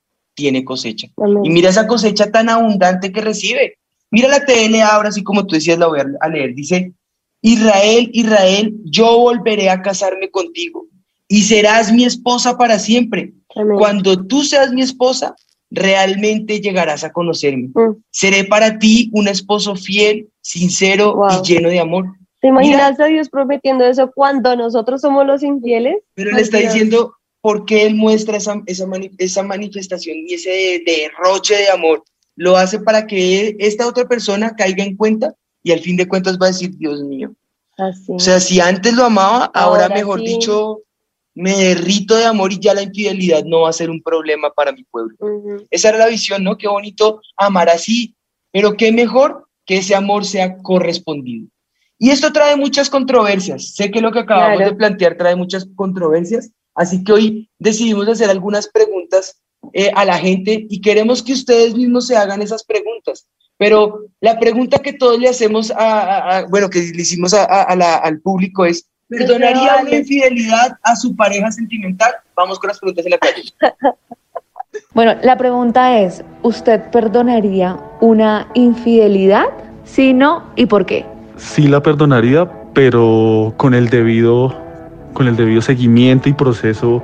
[0.41, 1.07] tiene cosecha.
[1.43, 3.77] Y mira esa cosecha tan abundante que recibe.
[4.09, 6.55] Mira la TL ahora, así como tú decías, la voy a leer.
[6.55, 6.93] Dice,
[7.43, 10.87] Israel, Israel, yo volveré a casarme contigo
[11.27, 13.33] y serás mi esposa para siempre.
[13.77, 15.35] Cuando tú seas mi esposa,
[15.69, 17.69] realmente llegarás a conocerme.
[17.73, 17.97] Mm.
[18.09, 22.05] Seré para ti un esposo fiel, sincero y lleno de amor.
[22.41, 25.97] ¿Te imaginas a Dios prometiendo eso cuando nosotros somos los infieles?
[26.15, 28.85] Pero le está diciendo, porque Él muestra esa, esa,
[29.17, 32.03] esa manifestación y ese derroche de amor.
[32.35, 36.37] Lo hace para que esta otra persona caiga en cuenta y al fin de cuentas
[36.39, 37.33] va a decir, Dios mío.
[38.07, 40.81] O sea, si antes lo amaba, ahora, mejor dicho,
[41.33, 44.71] me derrito de amor y ya la infidelidad no va a ser un problema para
[44.71, 45.15] mi pueblo.
[45.69, 46.57] Esa era la visión, ¿no?
[46.57, 48.15] Qué bonito amar así,
[48.51, 51.47] pero qué mejor que ese amor sea correspondido.
[51.97, 53.73] Y esto trae muchas controversias.
[53.75, 54.71] Sé que lo que acabamos Claro.
[54.71, 59.39] de plantear trae muchas controversias, así que hoy decidimos hacer algunas preguntas
[59.73, 63.27] eh, a la gente y queremos que ustedes mismos se hagan esas preguntas.
[63.57, 67.43] Pero la pregunta que todos le hacemos a, a- a- bueno, que le hicimos a-
[67.45, 72.11] a- a la- al público es, ¿perdonaría una infidelidad a su pareja sentimental?
[72.35, 73.43] Vamos con las preguntas en la calle.
[74.93, 79.45] Bueno, la pregunta es, ¿usted perdonaría una infidelidad?
[79.83, 81.05] Si no, ¿y por qué?
[81.37, 84.57] Sí la perdonaría, pero con el debido,
[85.13, 87.03] con el debido seguimiento y proceso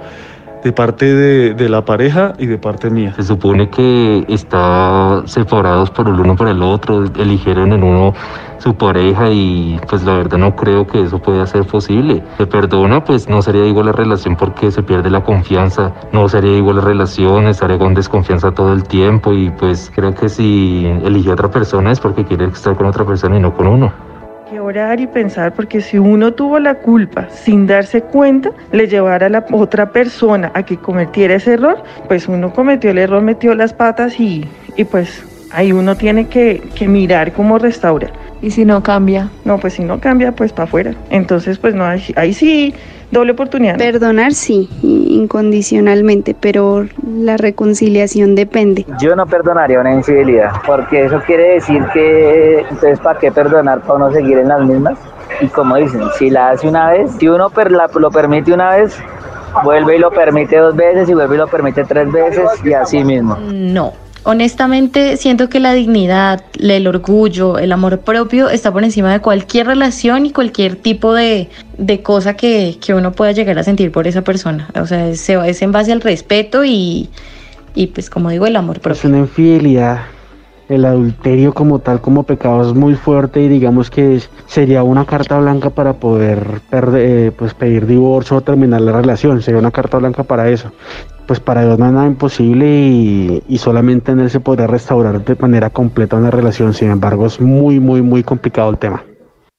[0.63, 3.13] de parte de, la pareja y de parte mía.
[3.15, 8.13] Se supone que está separados por el uno por el otro, eligieron en uno
[8.58, 12.24] su pareja y pues la verdad no creo que eso pueda ser posible.
[12.38, 16.58] Se perdona, pues no sería igual la relación porque se pierde la confianza, no sería
[16.58, 21.32] igual la relación, estaría con desconfianza todo el tiempo y pues creo que si eligió
[21.32, 24.16] a otra persona es porque quiere estar con otra persona y no con uno.
[24.49, 29.27] Que orar y pensar porque si uno tuvo la culpa sin darse cuenta, le llevara
[29.27, 33.55] a la otra persona a que cometiera ese error, pues uno cometió el error, metió
[33.55, 38.12] las patas y, y pues ahí uno tiene que, que mirar cómo restaurar.
[38.41, 39.29] ¿Y si no cambia?
[39.45, 40.93] No, pues si no cambia, pues para afuera.
[41.10, 42.73] Entonces, pues no, ahí, ahí sí,
[43.12, 43.77] doble oportunidad.
[43.77, 46.86] Perdonar sí, incondicionalmente, pero
[47.19, 48.86] la reconciliación depende.
[48.99, 53.93] Yo no perdonaría una infidelidad, porque eso quiere decir que, entonces, ¿para qué perdonar para
[53.95, 54.97] uno seguir en las mismas?
[55.41, 58.75] Y como dicen, si la hace una vez, si uno per- la- lo permite una
[58.77, 58.97] vez,
[59.63, 63.03] vuelve y lo permite dos veces y vuelve y lo permite tres veces y así
[63.03, 63.38] mismo.
[63.41, 63.93] No.
[64.32, 69.68] Honestamente, siento que la dignidad, el orgullo, el amor propio está por encima de cualquier
[69.68, 74.06] relación y cualquier tipo de, de cosa que, que uno pueda llegar a sentir por
[74.06, 74.68] esa persona.
[74.82, 77.08] O sea, es, es en base al respeto y,
[77.74, 79.10] y, pues, como digo, el amor Es propio.
[79.10, 80.00] una infidelidad.
[80.68, 85.06] El adulterio como tal, como pecado es muy fuerte y digamos que es- sería una
[85.06, 89.42] carta blanca para poder perde- eh, pues pedir divorcio o terminar la relación.
[89.42, 90.70] Sería una carta blanca para eso.
[91.28, 95.24] Pues para Dios no hay nada imposible y, y solamente en Él se podría restaurar
[95.24, 96.74] de manera completa una relación.
[96.74, 99.04] Sin embargo, es muy, muy, muy complicado el tema.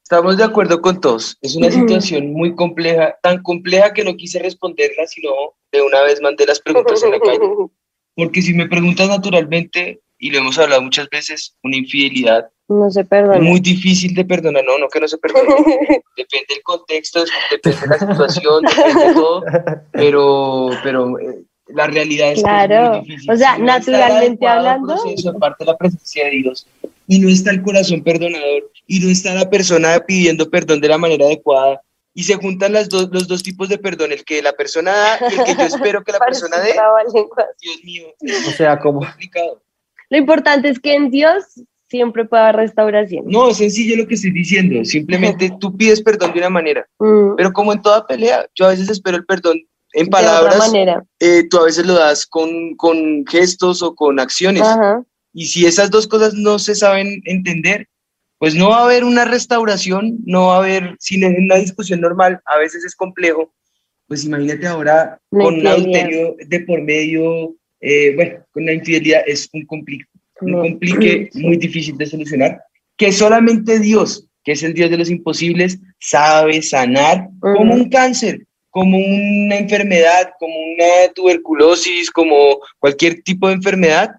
[0.03, 1.37] Estamos de acuerdo con todos.
[1.43, 5.31] Es una situación muy compleja, tan compleja que no quise responderla, sino
[5.71, 7.39] de una vez mandé las preguntas en la calle.
[8.17, 13.05] Porque si me preguntas naturalmente, y lo hemos hablado muchas veces, una infidelidad No se
[13.05, 13.39] perdona.
[13.41, 14.65] muy difícil de perdonar.
[14.65, 15.45] No, no que no se perdone.
[16.17, 19.45] Depende del contexto, depende de la situación, depende de todo.
[19.93, 22.91] Pero, pero eh, la realidad es que es Claro.
[22.99, 23.31] muy difícil.
[23.31, 24.95] O sea, Si no naturalmente hablando.
[24.97, 26.67] proceso parte la presencia de Dios
[27.07, 30.99] y no está el corazón perdonador y no está la persona pidiendo perdón de la
[30.99, 31.81] manera adecuada
[32.15, 35.19] y se juntan las dos, los dos tipos de perdón, el que la persona da
[35.31, 36.75] y el que yo espero que la persona dé.
[37.61, 38.07] Dios mío,
[38.49, 39.63] O sea, como complicado.
[40.11, 41.45] Lo importante es que en Dios
[41.89, 43.25] siempre puede haber restauración.
[43.29, 44.85] No, es sencillo lo que estoy diciendo.
[44.85, 48.71] Simplemente tú pides perdón de una manera, Mm, pero como en toda pelea, yo a
[48.71, 49.61] veces espero el perdón
[50.01, 50.57] en palabras,
[51.21, 54.63] eh, tú a veces lo das con, con gestos o con acciones.
[54.63, 55.03] Ajá.
[55.33, 57.87] Y si esas dos cosas no se saben entender,
[58.39, 62.01] pues no va a haber una restauración, no va a haber, si en una discusión
[62.01, 63.53] normal a veces es complejo,
[64.07, 69.49] pues imagínate ahora con un adulterio de por medio, eh, bueno, con la infidelidad es
[69.53, 70.07] un, compli-
[70.41, 70.61] un No.
[70.63, 72.63] complique muy difícil de solucionar,
[72.97, 78.47] que solamente Dios, que es el Dios de los imposibles, sabe sanar como un cáncer,
[78.79, 84.11] como una enfermedad, como una tuberculosis, como cualquier tipo de enfermedad,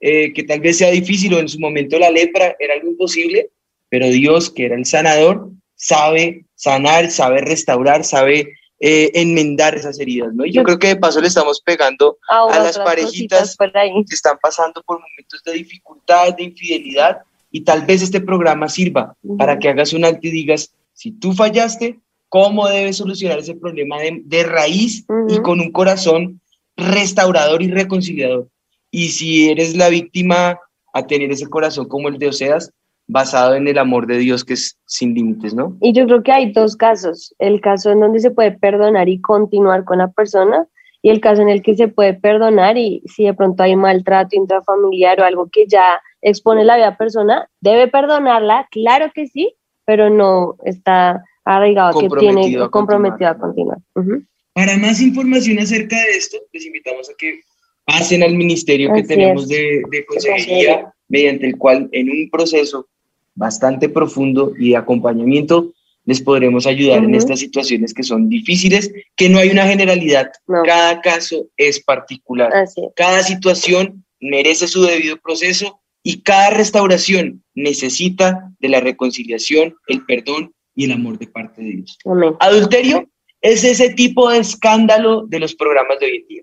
[0.00, 3.50] eh, que tal vez sea difícil o en su momento la lepra era algo imposible,
[3.88, 10.34] pero Dios, que era el sanador, sabe sanar, sabe restaurar, sabe eh, enmendar esas heridas,
[10.34, 10.44] ¿no?
[10.44, 14.82] Y yo creo que de paso le estamos pegando a las parejitas que están pasando
[14.82, 17.18] por momentos de dificultad, de infidelidad,
[17.52, 21.32] y tal vez este programa sirva para que hagas un alto y digas, si tú
[21.34, 26.40] fallaste, ¿cómo debes solucionar ese problema de, de raíz y con un corazón
[26.76, 28.48] restaurador y reconciliador?
[28.90, 30.58] Y si eres la víctima,
[30.92, 32.72] a tener ese corazón como el de Oseas,
[33.06, 35.76] basado en el amor de Dios que es sin límites, ¿no?
[35.80, 37.34] Y yo creo que hay dos casos.
[37.38, 40.66] El caso en donde se puede perdonar y continuar con la persona
[41.00, 44.36] y el caso en el que se puede perdonar y si de pronto hay maltrato
[44.36, 49.54] intrafamiliar o algo que ya expone la vida la persona, debe perdonarla, claro que sí,
[49.86, 51.24] pero no está
[51.56, 53.78] arraigado que tiene a comprometido a continuar.
[53.94, 54.22] Ujú.
[54.52, 57.40] Para más información acerca de esto, les invitamos a que
[57.84, 59.48] pasen al ministerio que Así tenemos es.
[59.48, 62.86] de, de consejería, mediante el cual en un proceso
[63.34, 65.72] bastante profundo y de acompañamiento
[66.04, 67.16] les podremos ayudar en Ujú.
[67.16, 70.30] estas situaciones que son difíciles, que no hay una generalidad,
[70.64, 72.92] cada caso es particular, Así es.
[72.96, 80.52] cada situación merece su debido proceso y cada restauración necesita de la reconciliación, el perdón
[80.78, 81.98] y el amor de parte de Dios.
[82.38, 83.08] Adulterio
[83.40, 86.42] es ese tipo de escándalo de los programas de hoy en día.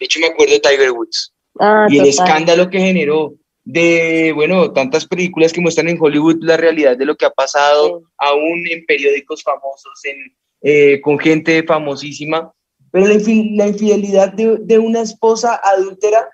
[0.00, 2.26] De hecho, me acuerdo de Tiger Woods Ah, y el total.
[2.26, 7.16] escándalo que generó de, bueno, tantas películas que muestran en Hollywood la realidad de lo
[7.16, 10.16] que ha pasado, aún en periódicos famosos, en,
[10.62, 12.52] eh, con gente famosísima.
[12.90, 16.28] Pero la, la infidelidad de, de una esposa adúltera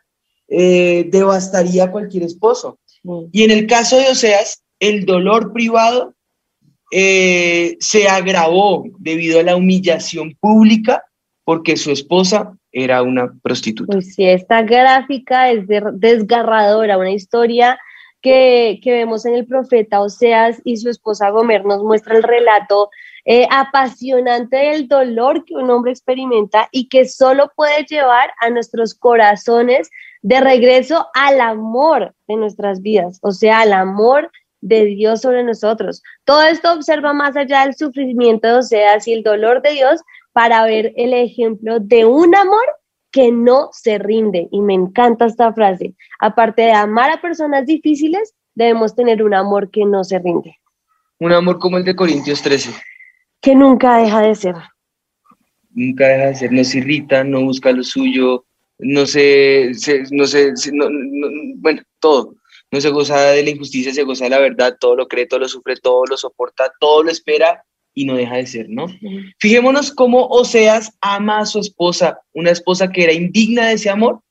[0.48, 2.78] eh, devastaría a cualquier esposo.
[3.32, 6.13] Y en el caso de Oseas, el dolor privado
[6.90, 11.04] eh, se agravó debido a la humillación pública
[11.44, 13.96] porque su esposa era una prostituta.
[13.96, 17.78] Uy, sí, esta gráfica es de- desgarradora, una historia
[18.22, 22.88] que, que vemos en el profeta Oseas y su esposa Gomer nos muestra el relato
[23.26, 28.94] eh, apasionante del dolor que un hombre experimenta y que solo puede llevar a nuestros
[28.94, 29.90] corazones
[30.22, 34.30] de regreso al amor de nuestras vidas, o sea, al amor
[34.64, 36.02] de Dios sobre nosotros.
[36.24, 40.00] Todo esto observa más allá del sufrimiento de Oseas y el dolor de Dios
[40.32, 42.64] para ver el ejemplo de un amor
[43.12, 44.48] que no se rinde.
[44.50, 45.94] Y me encanta esta frase.
[46.18, 50.56] Aparte de amar a personas difíciles, debemos tener un amor que no se rinde,
[51.20, 52.70] Un amor como el de Corintios 13.
[53.40, 54.54] que nunca deja de ser.
[55.70, 58.44] Nunca deja de ser, no se irrita, no busca lo suyo,
[58.78, 62.34] no se, se- no se, se- no- no- bueno, todo.
[62.74, 65.38] No se goza de la injusticia, se goza de la verdad, todo lo cree, todo
[65.38, 67.64] lo sufre, todo lo soporta, todo lo espera
[67.94, 68.86] y no deja de ser, ¿no?
[69.38, 74.22] Fijémonos cómo Oseas ama a su esposa, una esposa que era indigna de ese amor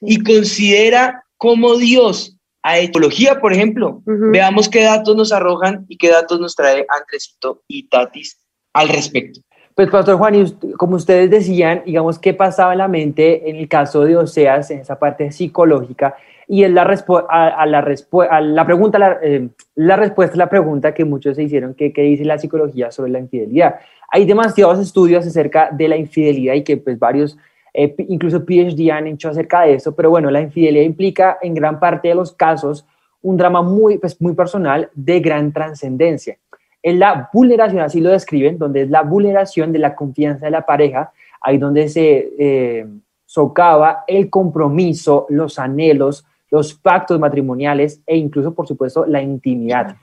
[0.00, 2.38] y considera cómo Dios
[2.76, 4.00] hecho ecología, por ejemplo.
[4.06, 8.38] Veamos qué datos nos arrojan y qué datos nos trae Andresito y Tatis
[8.72, 9.40] al respecto.
[9.78, 10.44] Pues, Pastor Juan, y
[10.76, 14.80] como ustedes decían, digamos, ¿qué pasaba en la mente en el caso de Oseas, en
[14.80, 16.16] esa parte psicológica?
[16.48, 17.94] Y es la, a, a la,
[18.28, 21.92] a la pregunta, la, eh, la respuesta a la pregunta que muchos se hicieron, que,
[21.92, 23.76] ¿qué dice la psicología sobre la infidelidad?
[24.10, 27.38] Hay demasiados estudios acerca de la infidelidad y que pues varios,
[27.72, 31.78] eh, incluso PhD han hecho acerca de eso, pero bueno, la infidelidad implica en gran
[31.78, 32.84] parte de los casos
[33.22, 36.36] un drama muy, pues, muy personal de gran trascendencia.
[36.82, 40.64] Es la vulneración, así lo describen, donde es la vulneración de la confianza de la
[40.64, 42.86] pareja, ahí donde se eh,
[43.24, 49.96] socava el compromiso, los anhelos, los pactos matrimoniales e incluso, por supuesto, la intimidad.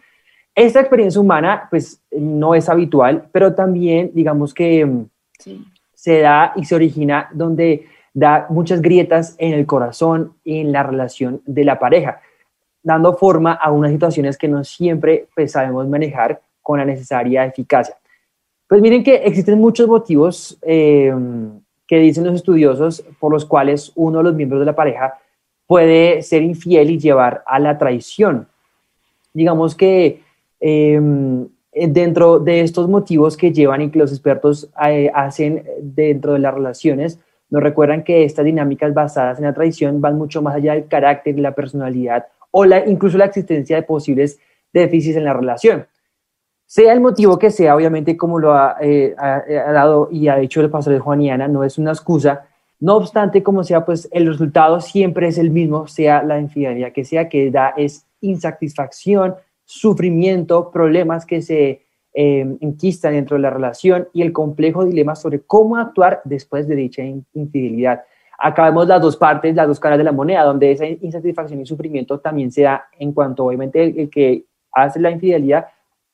[0.54, 5.06] Esta experiencia humana, pues, no es habitual, pero también, digamos que mm,
[5.94, 10.84] se da y se origina donde da muchas grietas en el corazón y en la
[10.84, 12.22] relación de la pareja,
[12.82, 17.96] dando forma a unas situaciones que no siempre pues, sabemos manejar con la necesaria eficacia.
[18.68, 21.14] Pues miren que existen muchos motivos eh,
[21.86, 25.14] que dicen los estudiosos por los cuales uno de los miembros de la pareja
[25.68, 28.48] puede ser infiel y llevar a la traición.
[29.32, 30.24] Digamos que
[30.60, 31.00] eh,
[31.72, 36.54] dentro de estos motivos que llevan y que los expertos eh, hacen dentro de las
[36.56, 37.20] relaciones,
[37.52, 41.38] nos recuerdan que estas dinámicas basadas en la traición van mucho más allá del carácter,
[41.38, 44.40] la personalidad o la, incluso la existencia de posibles
[44.74, 45.86] déficits en la relación.
[46.76, 50.36] Sea el motivo que sea, obviamente, como lo ha, eh, ha, ha dado y ha
[50.36, 52.48] dicho el pastor Juan y Ana, no es una excusa.
[52.82, 57.06] No obstante, como sea, pues el resultado siempre es el mismo, sea la infidelidad que
[57.06, 64.10] sea, que da es insatisfacción, sufrimiento, problemas que se eh, enquistan dentro de la relación
[64.12, 68.04] y el complejo dilema sobre cómo actuar después de dicha in- infidelidad.
[68.38, 71.66] Acá vemos las dos partes, las dos caras de la moneda, donde esa insatisfacción y
[71.66, 75.68] sufrimiento también se da en cuanto, obviamente, el, el que hace la infidelidad,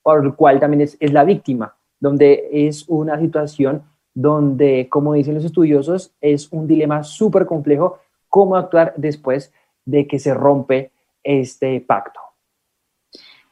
[0.03, 3.83] por el cual también es, es la víctima, donde es una situación
[4.13, 9.53] donde, como dicen los estudiosos, es un dilema súper complejo cómo actuar después
[9.85, 10.91] de que se rompe
[11.23, 12.19] este pacto.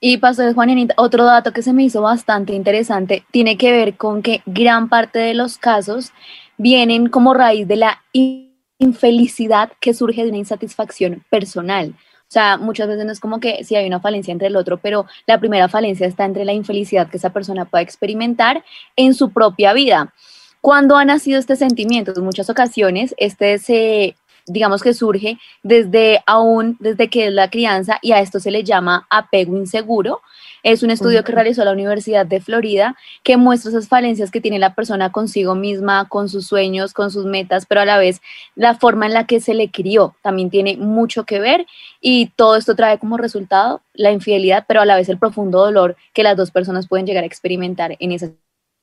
[0.01, 4.21] Y Pastor Juan otro dato que se me hizo bastante interesante tiene que ver con
[4.21, 6.13] que gran parte de los casos
[6.57, 11.93] vienen como raíz de la in- infelicidad que surge de una insatisfacción personal.
[12.29, 14.77] O sea, muchas veces no es como que si hay una falencia entre el otro,
[14.77, 18.63] pero la primera falencia está entre la infelicidad que esa persona puede experimentar
[18.95, 20.13] en su propia vida.
[20.61, 22.13] ¿Cuándo ha nacido este sentimiento?
[22.15, 24.15] En muchas ocasiones, este se,
[24.49, 28.63] digamos que surge desde aún, desde que es la crianza y a esto se le
[28.63, 30.21] llama apego inseguro.
[30.61, 34.59] Es un estudio que realizó la Universidad de Florida que muestra esas falencias que tiene
[34.59, 38.21] la persona consigo misma, con sus sueños, con sus metas, pero a la vez
[38.55, 41.65] la forma en la que se le crió también tiene mucho que ver
[42.01, 45.95] y todo esto trae como resultado la infidelidad, pero a la vez el profundo dolor
[46.13, 48.29] que las dos personas pueden llegar a experimentar en esa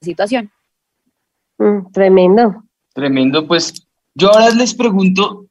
[0.00, 0.50] situación.
[1.58, 2.62] Mm, tremendo.
[2.94, 5.45] Tremendo, pues yo ahora les pregunto,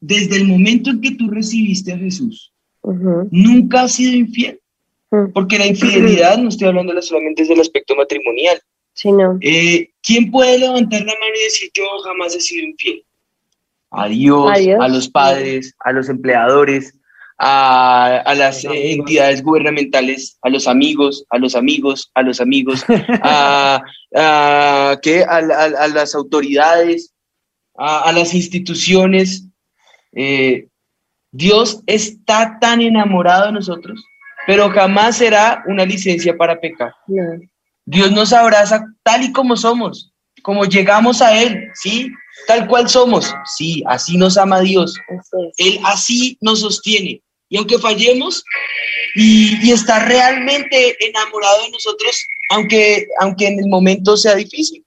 [0.00, 3.28] desde el momento en que tú recibiste a Jesús, Ujú.
[3.30, 4.60] ¿nunca has sido infiel?
[5.32, 8.60] Porque la infidelidad, no estoy hablando solamente del aspecto matrimonial.
[8.92, 9.38] Sí, no.
[9.40, 13.02] Eh, ¿Quién puede levantar la mano y decir yo jamás he sido infiel?
[13.90, 14.78] A Dios, A Dios.
[14.80, 16.94] a los padres, a los empleadores,
[17.38, 22.84] a, a las eh, entidades gubernamentales, a los amigos, a los amigos, a los amigos,
[23.22, 23.80] a,
[24.14, 25.22] a, ¿qué?
[25.24, 27.14] a, a- las autoridades,
[27.76, 29.44] a las instituciones.
[30.20, 30.66] Eh,
[31.30, 34.02] Dios está tan enamorado de nosotros,
[34.48, 36.92] pero jamás será una licencia para pecar.
[37.06, 37.22] No.
[37.86, 40.12] Dios nos abraza tal y como somos,
[40.42, 42.10] como llegamos a Él, ¿sí?
[42.48, 44.96] Tal cual somos, sí, así nos ama Dios.
[45.56, 47.22] Él así nos sostiene.
[47.48, 48.42] Y aunque fallemos
[49.14, 54.84] y, y está realmente enamorado de nosotros, aunque, aunque en el momento sea difícil,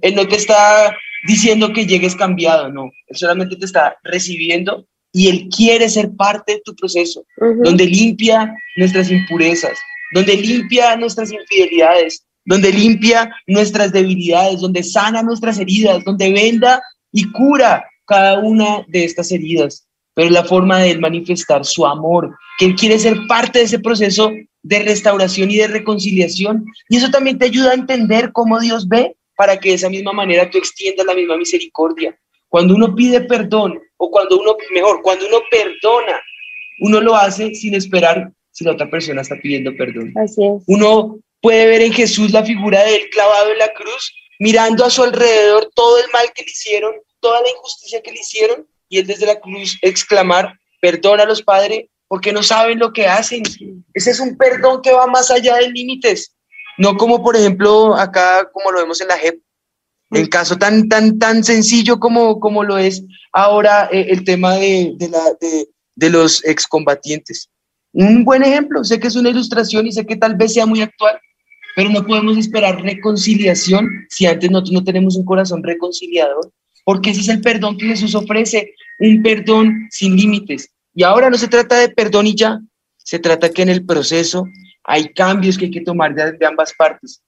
[0.00, 0.92] Él no te está
[1.26, 2.90] diciendo que llegues cambiado, no.
[3.06, 7.24] Él solamente te está recibiendo y Él quiere ser parte de tu proceso,
[7.62, 9.78] donde limpia nuestras impurezas,
[10.14, 17.30] donde limpia nuestras infidelidades, donde limpia nuestras debilidades, donde sana nuestras heridas, donde venda y
[17.30, 19.86] cura cada una de estas heridas.
[20.14, 23.78] Pero la forma de él manifestar su amor, que él quiere ser parte de ese
[23.78, 24.30] proceso
[24.62, 26.64] de restauración y de reconciliación.
[26.88, 30.12] Y eso también te ayuda a entender cómo Dios ve para que de esa misma
[30.12, 32.16] manera tú extiendas la misma misericordia.
[32.48, 36.22] Cuando uno pide perdón, o cuando uno, mejor, cuando uno perdona,
[36.78, 40.14] uno lo hace sin esperar si la otra persona está pidiendo perdón.
[40.16, 40.62] Así es.
[40.68, 44.90] Uno puede ver en Jesús la figura de él clavado en la cruz, mirando a
[44.90, 48.98] su alrededor todo el mal que le hicieron, toda la injusticia que le hicieron, y
[48.98, 53.42] él desde la cruz exclamar, perdónalos, Padre, porque no saben lo que hacen.
[53.92, 56.32] Ese es un perdón que va más allá de límites.
[56.78, 59.40] No como, por ejemplo, acá, como lo vemos en la JEP,
[60.10, 63.02] en caso tan, tan, tan sencillo como, como lo es
[63.32, 67.48] ahora eh, el tema de, de, de los excombatientes.
[67.92, 70.82] Un buen ejemplo, sé que es una ilustración y sé que tal vez sea muy
[70.82, 71.18] actual,
[71.74, 76.52] pero no podemos esperar reconciliación si antes nosotros no tenemos un corazón reconciliador,
[76.84, 80.70] porque ese es el perdón que Jesús ofrece, un perdón sin límites.
[80.94, 82.60] Y ahora no se trata de perdón y ya,
[82.98, 84.46] se trata que en el proceso
[84.84, 87.22] hay cambios que hay que tomar de, de ambas partes.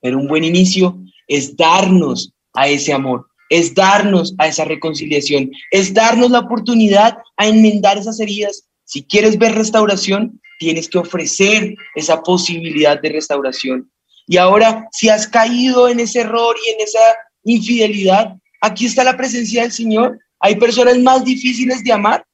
[0.00, 5.92] Pero un buen inicio es darnos a ese amor, es darnos a esa reconciliación, es
[5.92, 8.68] darnos la oportunidad a enmendar esas heridas.
[8.84, 13.90] Si quieres ver restauración, tienes que ofrecer esa posibilidad de restauración.
[14.26, 17.00] Y ahora, si has caído en ese error y en esa
[17.44, 20.18] infidelidad, aquí está la presencia del Señor.
[20.38, 22.24] Hay personas más difíciles de amar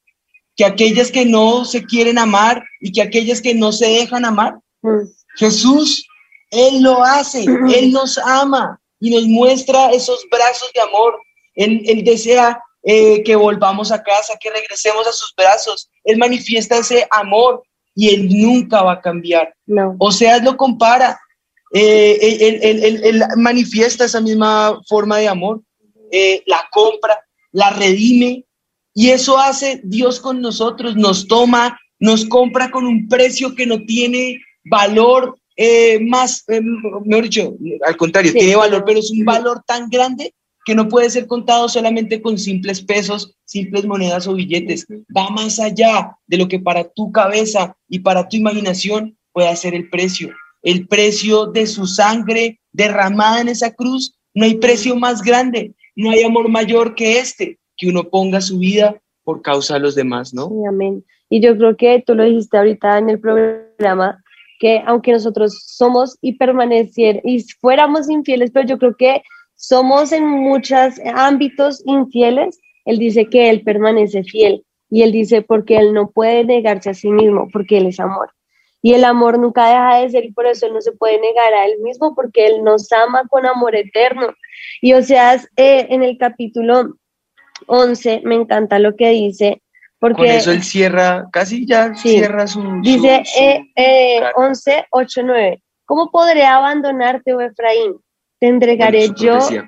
[0.56, 4.54] que aquellas que no se quieren amar y que aquellas que no se dejan amar.
[5.36, 6.06] Jesús,
[6.50, 7.44] Él lo hace,
[7.74, 11.18] Él nos ama y nos muestra esos brazos de amor.
[11.54, 15.90] Él, él desea eh, que volvamos a casa, que regresemos a sus brazos.
[16.04, 17.62] Él manifiesta ese amor
[17.94, 19.54] y Él nunca va a cambiar.
[19.66, 19.96] No.
[19.98, 21.18] O sea, lo compara.
[21.74, 25.60] Eh, él, él- él- él manifiesta esa misma forma de amor,
[26.12, 27.18] eh, la compra,
[27.52, 28.44] la redime,
[28.98, 33.84] y eso hace Dios con nosotros, nos toma, nos compra con un precio que no
[33.84, 36.62] tiene valor eh, más, eh,
[37.04, 37.54] mejor dicho,
[37.86, 40.32] al contrario, Sí, tiene valor, pero es un valor tan grande
[40.64, 44.86] que no puede ser contado solamente con simples pesos, simples monedas o billetes.
[45.14, 49.74] Va más allá de lo que para tu cabeza y para tu imaginación puede ser
[49.74, 50.30] el precio.
[50.62, 54.18] El precio de su sangre derramada en esa cruz.
[54.32, 58.58] No hay precio más grande, no hay amor mayor que este, que uno ponga su
[58.58, 60.50] vida por causa de los demás, ¿no?
[60.68, 61.04] Amén.
[61.28, 64.22] Y yo creo que tú lo dijiste ahorita en el programa,
[64.58, 69.22] que aunque nosotros somos y permanecer y fuéramos infieles, pero yo creo que
[69.56, 75.76] somos en muchos ámbitos infieles, él dice que él permanece fiel y él dice porque
[75.76, 78.30] él no puede negarse a sí mismo, porque él es amor.
[78.82, 81.52] Y el amor nunca deja de ser y por eso él no se puede negar
[81.52, 84.28] a él mismo, porque él nos ama con amor eterno.
[84.80, 86.96] Y o sea, eh, en el capítulo
[87.66, 89.62] 11 me encanta lo que dice,
[89.98, 92.10] porque Con eso él cierra, casi ya Sí.
[92.10, 92.62] cierra su...
[92.82, 95.62] Dice su- su- eh, eh, 11, 8, 9.
[95.84, 97.94] ¿Cómo podré abandonarte, oh Efraín?
[98.38, 99.66] Te entregaré yo, profecía,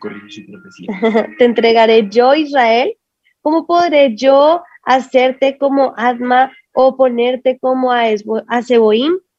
[1.38, 2.94] te entregaré yo, Israel.
[3.40, 8.60] ¿Cómo podré yo hacerte como Adma o ponerte como a, Esbo- a?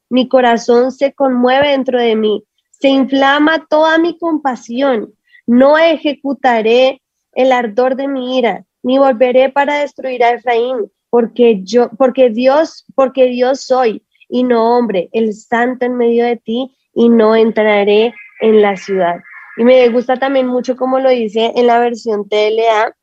[0.09, 5.13] Mi corazón se conmueve dentro de mí, se inflama toda mi compasión.
[5.45, 6.99] No ejecutaré
[7.39, 12.85] el ardor de mi ira, ni volveré para destruir a Efraín, porque yo, porque Dios,
[12.95, 18.13] porque Dios soy y no hombre, el santo en medio de ti, y no entraré
[18.41, 19.21] en la ciudad.
[19.55, 22.93] Y me gusta también mucho como lo dice en la versión TLA,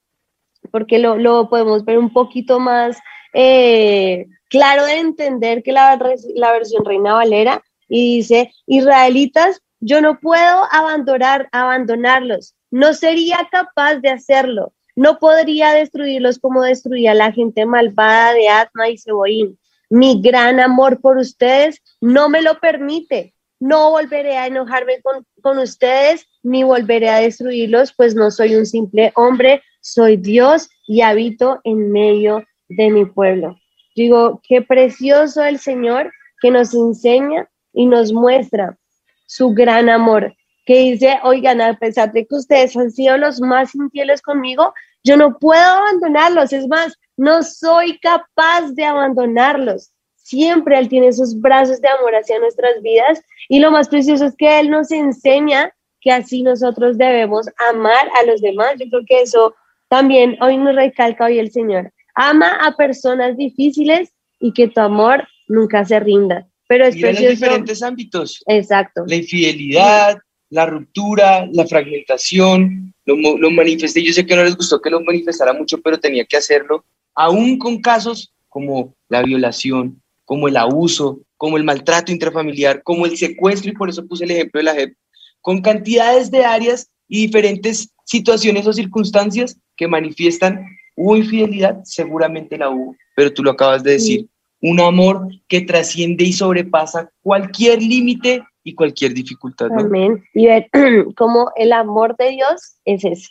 [0.70, 2.98] porque lo, lo podemos ver un poquito más,
[3.32, 5.98] eh, claro de entender que la,
[6.34, 13.96] la versión Reina Valera y dice, israelitas, yo no puedo abandonar, abandonarlos, no sería capaz
[13.96, 19.58] de hacerlo, no podría destruirlos como destruía la gente malvada de Atma y Seboín.
[19.90, 23.34] Mi gran amor por ustedes no me lo permite.
[23.60, 28.66] No volveré a enojarme con, con ustedes ni volveré a destruirlos, pues no soy un
[28.66, 33.56] simple hombre, soy Dios y habito en medio de mi pueblo.
[33.94, 38.78] Digo, qué precioso el Señor que nos enseña y nos muestra
[39.26, 40.34] su gran amor,
[40.66, 45.16] que dice, oigan, a pesar de que ustedes han sido los más infieles conmigo, yo
[45.16, 49.92] no puedo abandonarlos, es más, no soy capaz de abandonarlos.
[50.16, 54.34] Siempre Él tiene esos brazos de amor hacia nuestras vidas y lo más precioso es
[54.36, 58.74] que Él nos enseña que así nosotros debemos amar a los demás.
[58.78, 59.54] Yo creo que eso
[59.88, 61.92] también hoy nos recalca hoy el Señor.
[62.16, 66.46] Ama a personas difíciles y que tu amor nunca se rinda.
[66.68, 67.44] Pero es Y en los precioso.
[67.44, 68.42] diferentes ámbitos.
[68.46, 69.04] Exacto.
[69.06, 70.18] La infidelidad,
[70.50, 74.02] la ruptura, la fragmentación, lo, lo manifesté.
[74.02, 76.84] Yo sé que no les gustó que lo manifestara mucho, pero tenía que hacerlo.
[77.14, 83.16] Aún con casos como la violación, como el abuso, como el maltrato intrafamiliar, como el
[83.16, 84.94] secuestro, y por eso puse el ejemplo de la JEP,
[85.40, 90.64] con cantidades de áreas y diferentes situaciones o circunstancias que manifiestan,
[90.96, 94.26] hubo infidelidad, seguramente la hubo, pero tú lo acabas de decir,
[94.60, 99.68] un amor que trasciende y sobrepasa cualquier límite y cualquier dificultad.
[99.68, 99.80] ¿no?
[99.80, 100.24] Amén.
[100.34, 100.68] Y ver
[101.16, 103.28] cómo el amor de Dios es ese.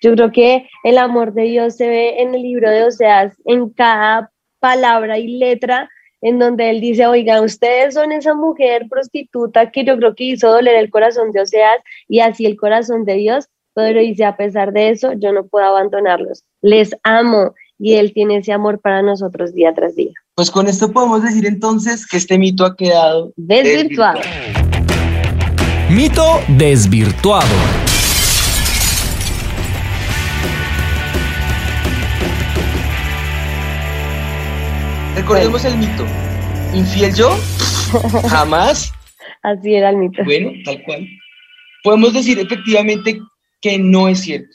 [0.00, 3.68] Yo creo que el amor de Dios se ve en el libro de Oseas, en
[3.70, 4.30] cada
[4.60, 5.90] palabra y letra,
[6.22, 10.50] en donde él dice, oigan, ustedes son esa mujer prostituta que yo creo que hizo
[10.50, 14.72] doler el corazón de Oseas y así el corazón de Dios, pero dice, a pesar
[14.72, 16.44] de eso, yo no puedo abandonarlos.
[16.62, 20.12] Les amo y él tiene ese amor para nosotros día tras día.
[20.34, 24.20] Pues con esto podemos decir entonces que este mito ha quedado Desvirtuado.
[25.90, 27.46] Mito desvirtuado.
[35.16, 36.04] Recordemos el mito.
[36.74, 37.30] ¿Infiel yo?
[38.28, 38.92] Jamás.
[39.42, 40.22] Así era el mito.
[40.24, 41.08] Bueno, tal cual.
[41.82, 43.18] Podemos decir efectivamente
[43.62, 44.54] que no es cierto.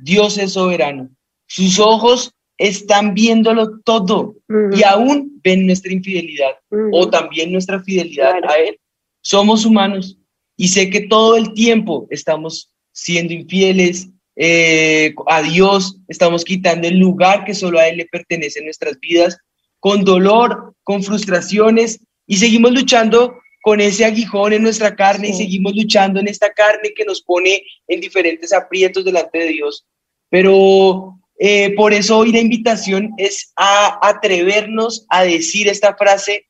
[0.00, 1.08] Dios es soberano.
[1.46, 4.34] Sus ojos están viéndolo todo
[4.72, 6.52] y aún ven nuestra infidelidad
[6.92, 8.78] o también nuestra fidelidad a Él.
[9.22, 10.18] Somos humanos
[10.56, 16.98] y sé que todo el tiempo estamos siendo infieles eh, a Dios, estamos quitando el
[16.98, 19.38] lugar que solo a Él le pertenece en nuestras vidas,
[19.80, 25.74] con dolor, con frustraciones y seguimos luchando con ese aguijón en nuestra carne y seguimos
[25.74, 29.84] luchando en esta carne que nos pone en diferentes aprietos delante de Dios.
[30.30, 36.46] Pero eh, por eso hoy la invitación es a atrevernos a decir esta frase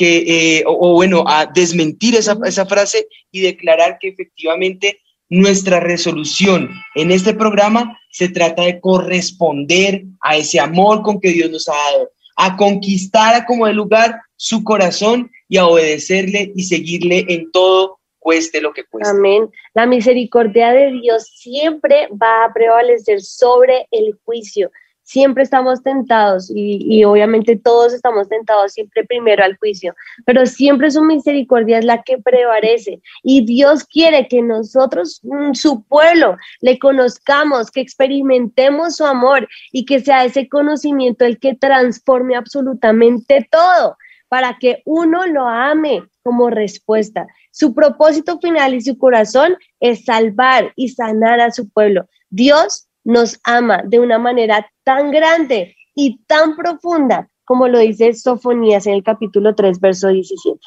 [0.00, 4.98] que, eh, o, bueno, a desmentir esa, esa frase y declarar que efectivamente
[5.28, 11.50] nuestra resolución en este programa se trata de corresponder a ese amor con que Dios
[11.50, 17.26] nos ha dado, a conquistar como de lugar su corazón y a obedecerle y seguirle
[17.28, 19.10] en todo, cueste lo que cueste.
[19.10, 19.50] Amén.
[19.74, 24.70] La misericordia de Dios siempre va a prevalecer sobre el juicio.
[25.10, 29.92] Siempre estamos tentados y, y, obviamente todos estamos tentados siempre primero al juicio,
[30.24, 35.20] pero siempre su misericordia es la que prevalece y Dios quiere que nosotros,
[35.54, 41.56] su pueblo, le conozcamos, que experimentemos su amor y que sea ese conocimiento el que
[41.56, 43.96] transforme absolutamente todo
[44.28, 47.26] para que uno lo ame como respuesta.
[47.50, 52.08] Su propósito final y su corazón es salvar y sanar a su pueblo.
[52.28, 58.86] Dios nos ama de una manera tan grande y tan profunda como lo dice Sofonías
[58.86, 60.60] en el capítulo 3, verso 17.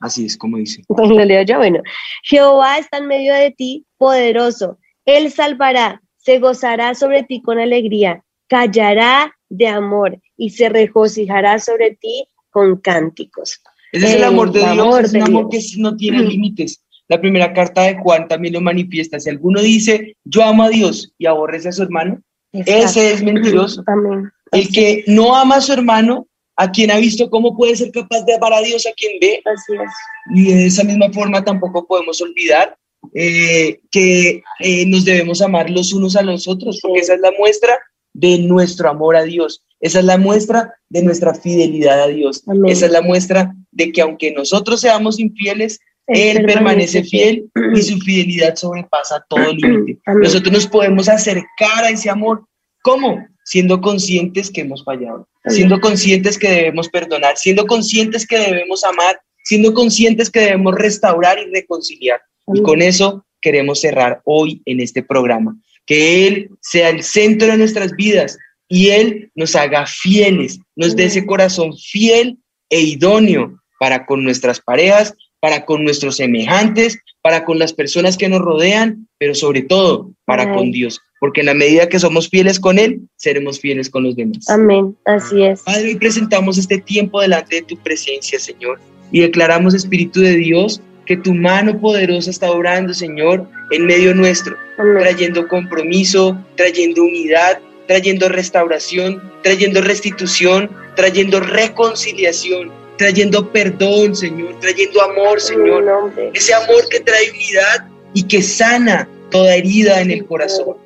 [0.00, 0.82] Así es como dice.
[0.88, 1.80] Pues lo leo yo, bueno.
[2.24, 4.78] Jehová está en medio de ti, poderoso.
[5.06, 11.96] Él salvará, se gozará sobre ti con alegría, callará de amor y se regocijará sobre
[11.96, 13.62] ti con cánticos.
[13.92, 16.83] Ese es el amor de Dios, es un amor que no tiene límites.
[17.08, 19.20] La primera carta de Juan también lo manifiesta.
[19.20, 22.84] Si alguno dice, yo amo a Dios y aborrece a su hermano, Exacto.
[22.84, 23.82] ese es mentiroso.
[23.82, 24.30] También.
[24.52, 28.24] El que no ama a su hermano, a quien ha visto cómo puede ser capaz
[28.24, 29.42] de amar a Dios, a quien ve.
[29.44, 29.90] Así es.
[30.34, 32.76] Y de esa misma forma tampoco podemos olvidar
[33.12, 37.32] eh, que eh, nos debemos amar los unos a los otros, porque esa es la
[37.38, 37.78] muestra
[38.12, 39.62] de nuestro amor a Dios.
[39.80, 42.42] Esa es la muestra de nuestra fidelidad a Dios.
[42.46, 42.70] Amén.
[42.70, 47.82] Esa es la muestra de que aunque nosotros seamos infieles, él, Él permanece fiel y
[47.82, 50.00] su fidelidad sobrepasa todo límite.
[50.06, 52.44] Nosotros nos podemos acercar a ese amor
[52.84, 53.26] ¿Cómo?
[53.44, 59.18] Siendo conscientes que hemos fallado, siendo conscientes que debemos perdonar, siendo conscientes que debemos amar,
[59.42, 62.20] siendo conscientes que debemos restaurar y reconciliar.
[62.52, 65.56] Y con eso queremos cerrar hoy en este programa.
[65.86, 68.36] Que Él sea el centro de nuestras vidas
[68.68, 72.36] y Él nos haga fieles, nos dé ese corazón fiel
[72.68, 75.14] e idóneo para con nuestras parejas,
[75.44, 80.54] para con nuestros semejantes, para con las personas que nos rodean, pero sobre todo para
[80.54, 84.16] con Dios, porque en la medida que somos fieles con Él, seremos fieles con los
[84.16, 84.48] demás.
[84.48, 85.60] Amén, así es.
[85.60, 88.80] Padre, hoy presentamos este tiempo delante de tu presencia, Señor,
[89.12, 94.56] y declaramos, Espíritu de Dios, que tu mano poderosa está obrando, Señor, en medio nuestro,
[94.98, 105.40] trayendo compromiso, trayendo unidad, trayendo restauración, trayendo restitución, trayendo reconciliación, trayendo perdón, Señor, trayendo amor,
[105.40, 106.12] Señor.
[106.32, 110.76] Ese amor que trae unidad y que sana toda herida en el corazón.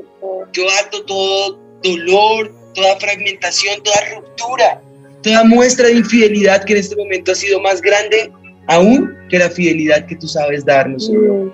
[0.52, 4.82] Yo ato todo dolor, toda fragmentación, toda ruptura,
[5.22, 8.32] toda muestra de infidelidad que en este momento ha sido más grande
[8.68, 11.52] aún que la fidelidad que tú sabes darnos, Señor.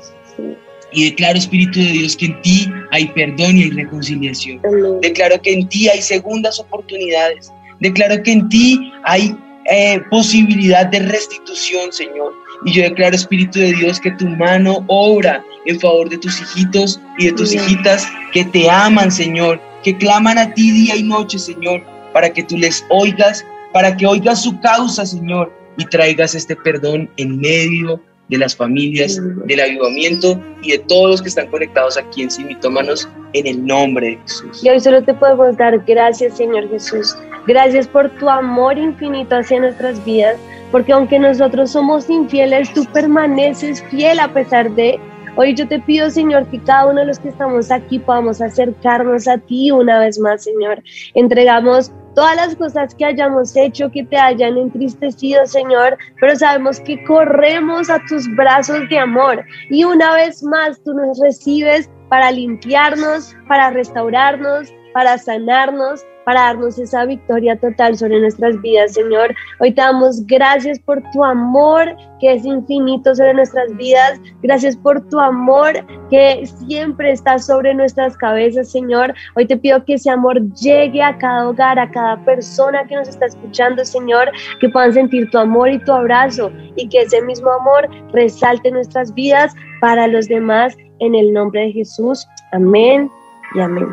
[0.93, 4.61] Y declaro, Espíritu de Dios, que en ti hay perdón y hay reconciliación.
[5.01, 7.51] Declaro que en ti hay segundas oportunidades.
[7.81, 9.37] Declaro que en ti hay
[9.67, 12.33] eh, posibilidad de restitución, Señor.
[12.65, 17.01] Y yo declaro, Espíritu de Dios, que tu mano obra en favor de tus hijitos
[17.19, 21.39] y de tus hijitas que te aman, Señor, que claman a ti día y noche,
[21.39, 26.57] Señor, para que tú les oigas, para que oigas su causa, Señor, y traigas este
[26.57, 31.97] perdón en medio de las familias, del avivamiento y de todos los que están conectados
[31.99, 34.65] aquí en Simitómanos en el nombre de Jesús.
[34.65, 37.17] Y hoy solo te podemos dar gracias, Señor Jesús.
[37.47, 40.37] Gracias por tu amor infinito hacia nuestras vidas,
[40.73, 44.99] porque aunque nosotros somos infieles, tú permaneces fiel a pesar de...
[45.37, 49.27] Hoy yo te pido, Señor, que cada uno de los que estamos aquí podamos acercarnos
[49.27, 50.81] a ti una vez más, Señor.
[51.15, 57.03] Entregamos todas las cosas que hayamos hecho que te hayan entristecido, Señor, pero sabemos que
[57.05, 59.45] corremos a tus brazos de amor.
[59.71, 66.79] Y una vez más tú nos recibes para limpiarnos, para restaurarnos, para sanarnos, para darnos
[66.79, 69.35] esa victoria total sobre nuestras vidas, Señor.
[69.59, 74.21] Hoy te damos gracias por tu amor que es infinito sobre nuestras vidas.
[74.43, 79.13] Gracias por tu amor que siempre está sobre nuestras cabezas, Señor.
[79.35, 83.09] Hoy te pido que ese amor llegue a cada hogar, a cada persona que nos
[83.09, 84.31] está escuchando, Señor,
[84.61, 89.13] que puedan sentir tu amor y tu abrazo y que ese mismo amor resalte nuestras
[89.13, 92.27] vidas para los demás en el nombre de Jesús.
[92.53, 93.11] Amén
[93.55, 93.87] y amén.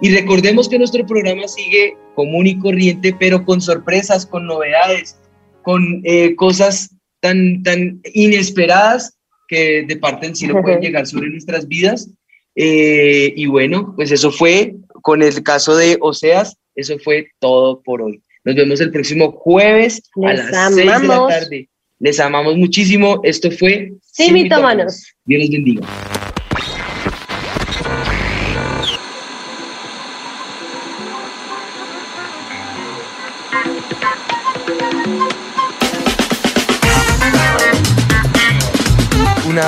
[0.00, 5.18] Y recordemos que nuestro programa sigue común y corriente, pero con sorpresas, con novedades,
[5.62, 11.30] con eh, cosas tan, tan inesperadas que de parte en sí no pueden llegar sobre
[11.30, 12.10] nuestras vidas.
[12.54, 18.02] Eh, y bueno, pues eso fue con el caso de Oseas, eso fue todo por
[18.02, 18.22] hoy.
[18.44, 21.68] Nos vemos el próximo jueves a las 6 de la tarde.
[21.98, 23.20] Les amamos muchísimo.
[23.24, 25.14] Esto fue Sí, mitómanos.
[25.24, 25.86] Dios les bendiga.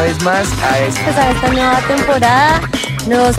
[0.00, 2.60] Una vez más a esta, esta nueva temporada.
[3.06, 3.36] Nos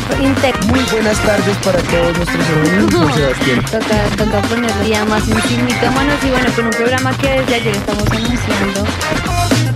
[0.68, 3.66] Muy buenas tardes para todos nuestros hermanos, Sebastián.
[3.66, 8.06] Toca, toca ponerlo ya más en y bueno, con un programa que desde ayer estamos
[8.12, 9.71] anunciando.